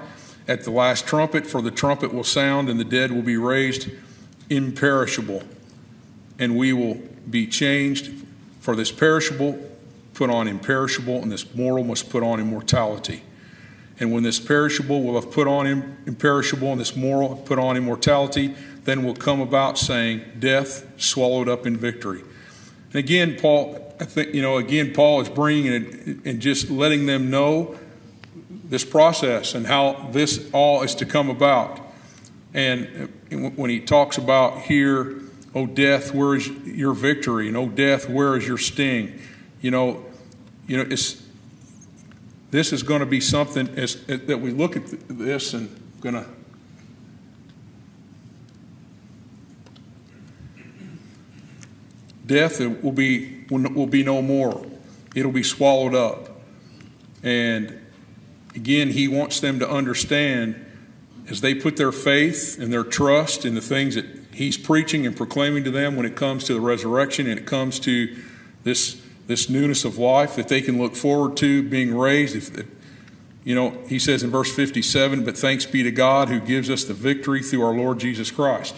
at 0.47 0.63
the 0.63 0.71
last 0.71 1.07
trumpet, 1.07 1.45
for 1.45 1.61
the 1.61 1.71
trumpet 1.71 2.13
will 2.13 2.23
sound, 2.23 2.69
and 2.69 2.79
the 2.79 2.83
dead 2.83 3.11
will 3.11 3.21
be 3.21 3.37
raised 3.37 3.89
imperishable, 4.49 5.43
and 6.39 6.57
we 6.57 6.73
will 6.73 6.95
be 7.29 7.45
changed. 7.45 8.11
For 8.59 8.75
this 8.75 8.91
perishable 8.91 9.59
put 10.13 10.29
on 10.29 10.47
imperishable, 10.47 11.21
and 11.21 11.31
this 11.31 11.53
mortal 11.55 11.83
must 11.83 12.09
put 12.09 12.23
on 12.23 12.39
immortality. 12.39 13.23
And 13.99 14.11
when 14.11 14.23
this 14.23 14.39
perishable 14.39 15.03
will 15.03 15.21
have 15.21 15.31
put 15.31 15.47
on 15.47 15.67
imperishable, 16.05 16.71
and 16.71 16.79
this 16.79 16.95
mortal 16.95 17.35
have 17.35 17.45
put 17.45 17.59
on 17.59 17.77
immortality, 17.77 18.55
then 18.85 19.03
will 19.03 19.15
come 19.15 19.41
about 19.41 19.77
saying, 19.77 20.23
Death 20.39 20.85
swallowed 21.01 21.49
up 21.49 21.67
in 21.67 21.77
victory. 21.77 22.21
And 22.91 22.95
again, 22.95 23.37
Paul, 23.39 23.88
I 23.99 24.05
think, 24.05 24.33
you 24.33 24.41
know, 24.41 24.57
again, 24.57 24.93
Paul 24.93 25.21
is 25.21 25.29
bringing 25.29 25.73
it 25.73 26.25
and 26.25 26.39
just 26.39 26.69
letting 26.69 27.05
them 27.05 27.29
know 27.29 27.77
this 28.49 28.85
process 28.85 29.55
and 29.55 29.67
how 29.67 30.09
this 30.11 30.49
all 30.53 30.83
is 30.83 30.95
to 30.95 31.05
come 31.05 31.29
about. 31.29 31.79
And 32.53 33.11
when 33.57 33.69
he 33.69 33.79
talks 33.79 34.17
about 34.17 34.61
here, 34.61 35.21
oh, 35.53 35.65
death, 35.65 36.13
where 36.13 36.35
is 36.35 36.47
your 36.47 36.93
victory? 36.93 37.47
And 37.47 37.57
oh, 37.57 37.67
death, 37.67 38.09
where 38.09 38.37
is 38.37 38.47
your 38.47 38.57
sting? 38.57 39.19
You 39.61 39.71
know, 39.71 40.05
you 40.65 40.77
know, 40.77 40.85
it's, 40.89 41.21
this 42.51 42.71
is 42.71 42.83
going 42.83 43.01
to 43.01 43.05
be 43.05 43.19
something 43.19 43.67
as, 43.77 44.03
that 44.05 44.39
we 44.39 44.51
look 44.51 44.77
at 44.77 44.83
this 45.09 45.53
and 45.53 45.69
going 45.99 46.15
to 46.15 46.25
death 52.29 52.59
will 52.59 52.91
be, 52.91 53.43
will 53.49 53.87
be 53.87 54.03
no 54.03 54.21
more. 54.21 54.65
It'll 55.15 55.31
be 55.31 55.43
swallowed 55.43 55.95
up. 55.95 56.29
And 57.23 57.81
again, 58.55 58.89
he 58.89 59.07
wants 59.07 59.39
them 59.39 59.59
to 59.59 59.69
understand 59.69 60.65
as 61.27 61.41
they 61.41 61.53
put 61.55 61.75
their 61.75 61.91
faith 61.91 62.57
and 62.59 62.71
their 62.71 62.83
trust 62.83 63.45
in 63.45 63.55
the 63.55 63.61
things 63.61 63.95
that 63.95 64.05
he's 64.31 64.57
preaching 64.57 65.05
and 65.05 65.17
proclaiming 65.17 65.63
to 65.63 65.71
them 65.71 65.95
when 65.95 66.05
it 66.05 66.15
comes 66.15 66.43
to 66.45 66.53
the 66.53 66.61
resurrection 66.61 67.27
and 67.27 67.39
it 67.39 67.45
comes 67.45 67.79
to 67.79 68.15
this, 68.63 69.01
this 69.27 69.49
newness 69.49 69.83
of 69.83 69.97
life 69.97 70.35
that 70.35 70.47
they 70.47 70.61
can 70.61 70.79
look 70.79 70.95
forward 70.95 71.35
to 71.37 71.63
being 71.63 71.95
raised. 71.95 72.35
If, 72.35 72.67
you 73.43 73.55
know, 73.55 73.71
he 73.87 73.97
says 73.97 74.21
in 74.21 74.29
verse 74.29 74.53
57, 74.55 75.25
but 75.25 75.35
thanks 75.35 75.65
be 75.65 75.81
to 75.81 75.91
God 75.91 76.29
who 76.29 76.39
gives 76.39 76.69
us 76.69 76.83
the 76.83 76.93
victory 76.93 77.41
through 77.41 77.63
our 77.63 77.73
Lord 77.73 77.99
Jesus 77.99 78.29
Christ. 78.29 78.75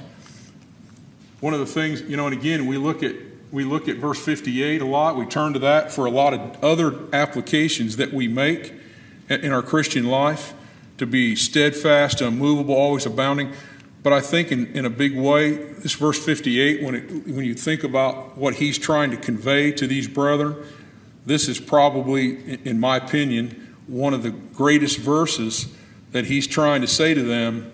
One 1.42 1.54
of 1.54 1.60
the 1.60 1.66
things, 1.66 2.02
you 2.04 2.16
know, 2.16 2.28
and 2.28 2.38
again, 2.38 2.68
we 2.68 2.78
look 2.78 3.04
at 3.04 3.16
we 3.52 3.66
look 3.66 3.88
at 3.88 3.98
verse 3.98 4.24
58 4.24 4.82
a 4.82 4.86
lot. 4.86 5.18
We 5.18 5.26
turn 5.26 5.54
to 5.54 5.60
that 5.60 5.92
for 5.92 6.06
a 6.06 6.12
lot 6.12 6.34
of 6.34 6.64
other 6.64 6.98
applications 7.14 7.98
that 7.98 8.14
we 8.14 8.28
make 8.28 8.74
in 9.30 9.52
our 9.52 9.62
Christian 9.62 10.06
life 10.06 10.54
to 10.98 11.06
be 11.06 11.36
steadfast, 11.36 12.22
unmovable, 12.22 12.76
always 12.76 13.06
abounding. 13.06 13.54
But 14.04 14.14
I 14.14 14.22
think 14.22 14.52
in, 14.52 14.68
in 14.68 14.86
a 14.86 14.90
big 14.90 15.18
way, 15.18 15.52
this 15.56 15.94
verse 15.94 16.24
58, 16.24 16.82
when, 16.82 16.96
it, 16.96 17.28
when 17.28 17.46
you 17.46 17.54
think 17.54 17.84
about 17.84 18.38
what 18.38 18.56
he's 18.56 18.78
trying 18.78 19.12
to 19.12 19.18
convey 19.18 19.72
to 19.74 19.86
these 19.86 20.08
brethren, 20.08 20.56
this 21.26 21.48
is 21.48 21.60
probably, 21.60 22.60
in 22.66 22.80
my 22.80 22.98
opinion, 22.98 23.76
one 23.88 24.14
of 24.14 24.24
the 24.24 24.32
greatest 24.32 24.98
verses 24.98 25.68
that 26.12 26.26
he's 26.26 26.48
trying 26.48 26.82
to 26.82 26.88
say 26.88 27.14
to 27.14 27.22
them, 27.22 27.72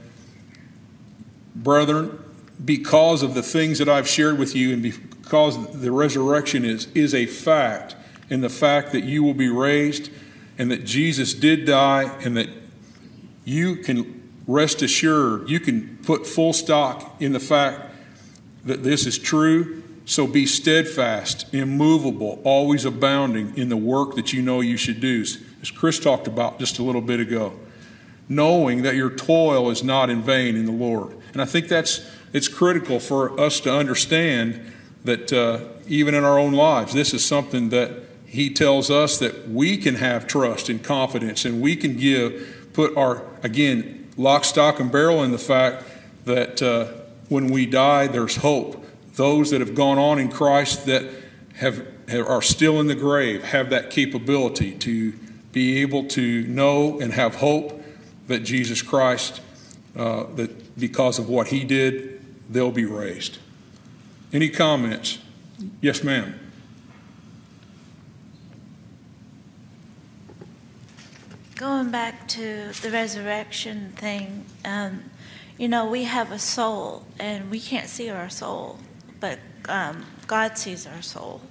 brethren, 1.56 2.24
because 2.64 3.24
of 3.24 3.34
the 3.34 3.44
things 3.44 3.80
that 3.80 3.88
I've 3.88 4.08
shared 4.08 4.38
with 4.38 4.56
you 4.56 4.74
and 4.74 4.82
because 5.28 5.82
the 5.82 5.92
resurrection 5.92 6.64
is, 6.64 6.88
is 6.96 7.14
a 7.14 7.26
fact, 7.26 7.98
and 8.30 8.42
the 8.42 8.50
fact 8.50 8.94
that 8.94 9.04
you 9.04 9.22
will 9.24 9.34
be 9.34 9.50
raised, 9.50 10.10
and 10.58 10.72
that 10.72 10.86
Jesus 10.86 11.34
did 11.34 11.66
die, 11.66 12.04
and 12.24 12.38
that 12.38 12.48
you 13.44 13.76
can 13.76 14.30
rest 14.48 14.82
assured, 14.82 15.50
you 15.50 15.60
can 15.60 15.98
put 16.04 16.26
full 16.26 16.54
stock 16.54 17.22
in 17.22 17.34
the 17.34 17.40
fact 17.42 17.92
that 18.64 18.84
this 18.84 19.06
is 19.06 19.18
true. 19.18 19.84
So 20.06 20.26
be 20.26 20.46
steadfast, 20.46 21.54
immovable, 21.54 22.40
always 22.46 22.86
abounding 22.86 23.58
in 23.58 23.68
the 23.68 23.76
work 23.76 24.16
that 24.16 24.32
you 24.32 24.42
know 24.42 24.62
you 24.62 24.78
should 24.78 25.02
do, 25.02 25.26
as 25.62 25.70
Chris 25.70 26.00
talked 26.00 26.28
about 26.28 26.60
just 26.60 26.80
a 26.80 26.84
little 26.84 27.02
bit 27.02 27.20
ago. 27.20 27.60
Knowing 28.30 28.84
that 28.84 28.96
your 28.96 29.10
toil 29.10 29.70
is 29.70 29.84
not 29.84 30.10
in 30.10 30.22
vain 30.22 30.56
in 30.56 30.66
the 30.66 30.72
Lord. 30.72 31.18
And 31.34 31.42
I 31.42 31.46
think 31.46 31.68
that's 31.68 32.10
it's 32.32 32.48
critical 32.48 33.00
for 33.00 33.38
us 33.40 33.60
to 33.62 33.74
understand 33.74 34.74
that 35.08 35.34
uh, 35.34 35.60
even 35.88 36.14
in 36.14 36.24
our 36.24 36.38
own 36.38 36.54
lives, 36.54 36.94
this 36.94 37.14
is 37.14 37.26
something 37.26 37.70
that 37.70 37.92
He 38.26 38.54
tells 38.54 38.92
us 38.92 39.18
that 39.20 39.50
we 39.50 39.78
can 39.78 39.96
have 39.96 40.28
trust 40.28 40.70
and 40.70 40.84
confidence, 40.84 41.46
and 41.46 41.62
we 41.62 41.76
can 41.76 41.98
give, 41.98 42.70
put 42.74 42.96
our, 42.96 43.24
again, 43.42 44.08
lock, 44.18 44.44
stock, 44.44 44.80
and 44.80 44.92
barrel 44.92 45.24
in 45.24 45.32
the 45.32 45.38
fact 45.38 45.86
that 46.26 46.62
uh, 46.62 46.86
when 47.30 47.48
we 47.48 47.66
die, 47.66 48.08
there's 48.08 48.38
hope. 48.38 48.86
Those 49.16 49.50
that 49.52 49.62
have 49.62 49.74
gone 49.74 49.98
on 49.98 50.20
in 50.20 50.30
Christ 50.30 50.86
that 50.86 51.06
have, 51.56 51.88
have 52.10 52.28
are 52.28 52.42
still 52.42 52.80
in 52.80 52.88
the 52.88 52.96
grave 52.96 53.44
have 53.44 53.70
that 53.72 53.90
capability 53.90 54.74
to 54.76 55.14
be 55.54 55.82
able 55.82 56.06
to 56.10 56.44
know 56.44 57.00
and 57.00 57.14
have 57.14 57.36
hope 57.36 57.82
that 58.28 58.40
Jesus 58.40 58.82
Christ, 58.82 59.42
uh, 59.96 60.26
that 60.36 60.78
because 60.78 61.18
of 61.18 61.30
what 61.30 61.48
He 61.48 61.64
did, 61.64 62.22
they'll 62.52 62.72
be 62.72 62.86
raised. 62.86 63.40
Any 64.34 64.50
comments? 64.50 65.20
Yes, 65.80 66.04
ma'am. 66.04 66.38
Going 71.56 71.92
back 71.92 72.28
to 72.30 72.72
the 72.82 72.92
resurrection 72.92 73.94
thing, 73.96 74.46
um, 74.66 75.06
you 75.58 75.70
know, 75.70 75.90
we 75.90 76.04
have 76.04 76.32
a 76.34 76.40
soul 76.40 77.06
and 77.20 77.50
we 77.50 77.62
can't 77.62 77.88
see 77.88 78.10
our 78.10 78.30
soul, 78.30 78.80
but 79.22 79.40
um, 79.70 80.06
God 80.28 80.58
sees 80.58 80.86
our 80.86 81.02
soul. 81.02 81.42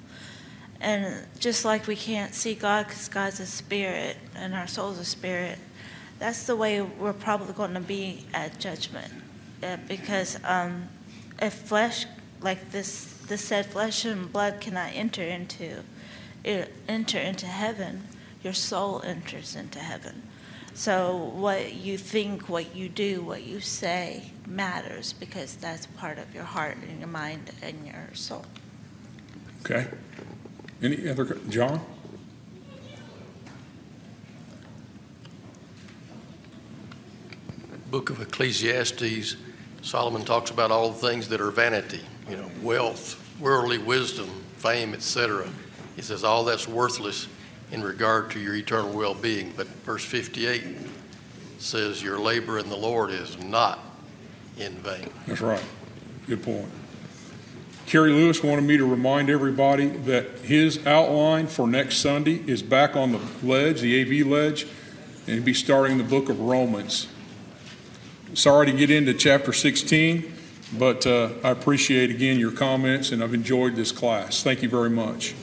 And 0.78 1.24
just 1.40 1.64
like 1.64 1.86
we 1.86 1.96
can't 1.96 2.34
see 2.34 2.54
God 2.54 2.86
because 2.86 3.08
God's 3.08 3.40
a 3.40 3.46
spirit 3.46 4.18
and 4.34 4.54
our 4.54 4.66
soul's 4.66 4.98
a 4.98 5.04
spirit, 5.04 5.58
that's 6.18 6.44
the 6.44 6.54
way 6.54 6.82
we're 6.82 7.14
probably 7.14 7.54
going 7.54 7.72
to 7.72 7.80
be 7.80 8.26
at 8.34 8.60
judgment. 8.60 9.12
Uh, 9.62 9.78
because 9.88 10.38
um, 10.44 10.88
if 11.40 11.54
flesh, 11.54 12.04
like 12.46 12.70
this, 12.70 13.12
this 13.26 13.44
said, 13.44 13.66
flesh 13.66 14.04
and 14.04 14.32
blood 14.32 14.60
cannot 14.60 14.92
enter 14.94 15.24
into, 15.24 15.82
it, 16.44 16.72
enter 16.86 17.18
into 17.18 17.44
heaven, 17.44 18.04
your 18.44 18.52
soul 18.52 19.02
enters 19.04 19.56
into 19.56 19.80
heaven. 19.80 20.22
So 20.72 21.16
what 21.34 21.74
you 21.74 21.98
think, 21.98 22.48
what 22.48 22.76
you 22.76 22.88
do, 22.88 23.20
what 23.20 23.42
you 23.42 23.58
say 23.58 24.30
matters 24.46 25.12
because 25.12 25.56
that's 25.56 25.86
part 25.86 26.18
of 26.18 26.32
your 26.32 26.44
heart 26.44 26.76
and 26.88 27.00
your 27.00 27.08
mind 27.08 27.50
and 27.62 27.84
your 27.84 28.10
soul. 28.14 28.44
Okay. 29.62 29.88
Any 30.80 31.08
other, 31.08 31.24
John? 31.48 31.84
Book 37.90 38.08
of 38.08 38.20
Ecclesiastes, 38.20 39.34
Solomon 39.82 40.24
talks 40.24 40.52
about 40.52 40.70
all 40.70 40.90
the 40.90 41.08
things 41.08 41.26
that 41.30 41.40
are 41.40 41.50
vanity, 41.50 42.02
you 42.28 42.36
know, 42.36 42.50
wealth, 42.62 43.22
worldly 43.40 43.78
wisdom, 43.78 44.28
fame, 44.56 44.94
etc. 44.94 45.48
He 45.94 46.02
says 46.02 46.24
all 46.24 46.44
that's 46.44 46.68
worthless 46.68 47.28
in 47.72 47.82
regard 47.82 48.30
to 48.32 48.40
your 48.40 48.54
eternal 48.54 48.92
well-being. 48.92 49.52
But 49.56 49.66
verse 49.66 50.04
58 50.04 50.64
says 51.58 52.02
your 52.02 52.18
labor 52.18 52.58
in 52.58 52.68
the 52.68 52.76
Lord 52.76 53.10
is 53.10 53.38
not 53.42 53.78
in 54.58 54.72
vain. 54.74 55.10
That's 55.26 55.40
right. 55.40 55.62
Good 56.26 56.42
point. 56.42 56.70
Kerry 57.86 58.10
Lewis 58.10 58.42
wanted 58.42 58.64
me 58.64 58.76
to 58.76 58.84
remind 58.84 59.30
everybody 59.30 59.86
that 59.86 60.26
his 60.40 60.84
outline 60.86 61.46
for 61.46 61.68
next 61.68 61.98
Sunday 61.98 62.42
is 62.46 62.60
back 62.60 62.96
on 62.96 63.12
the 63.12 63.20
ledge, 63.44 63.80
the 63.80 64.00
AV 64.00 64.26
ledge, 64.26 64.66
and 65.26 65.36
he'll 65.36 65.44
be 65.44 65.54
starting 65.54 65.96
the 65.96 66.04
book 66.04 66.28
of 66.28 66.40
Romans. 66.40 67.06
Sorry 68.34 68.66
to 68.66 68.72
get 68.72 68.90
into 68.90 69.14
chapter 69.14 69.52
16, 69.52 70.32
but 70.72 71.06
uh, 71.06 71.30
I 71.44 71.50
appreciate 71.50 72.10
again 72.10 72.38
your 72.38 72.52
comments 72.52 73.12
and 73.12 73.22
I've 73.22 73.34
enjoyed 73.34 73.76
this 73.76 73.92
class. 73.92 74.42
Thank 74.42 74.62
you 74.62 74.68
very 74.68 74.90
much. 74.90 75.34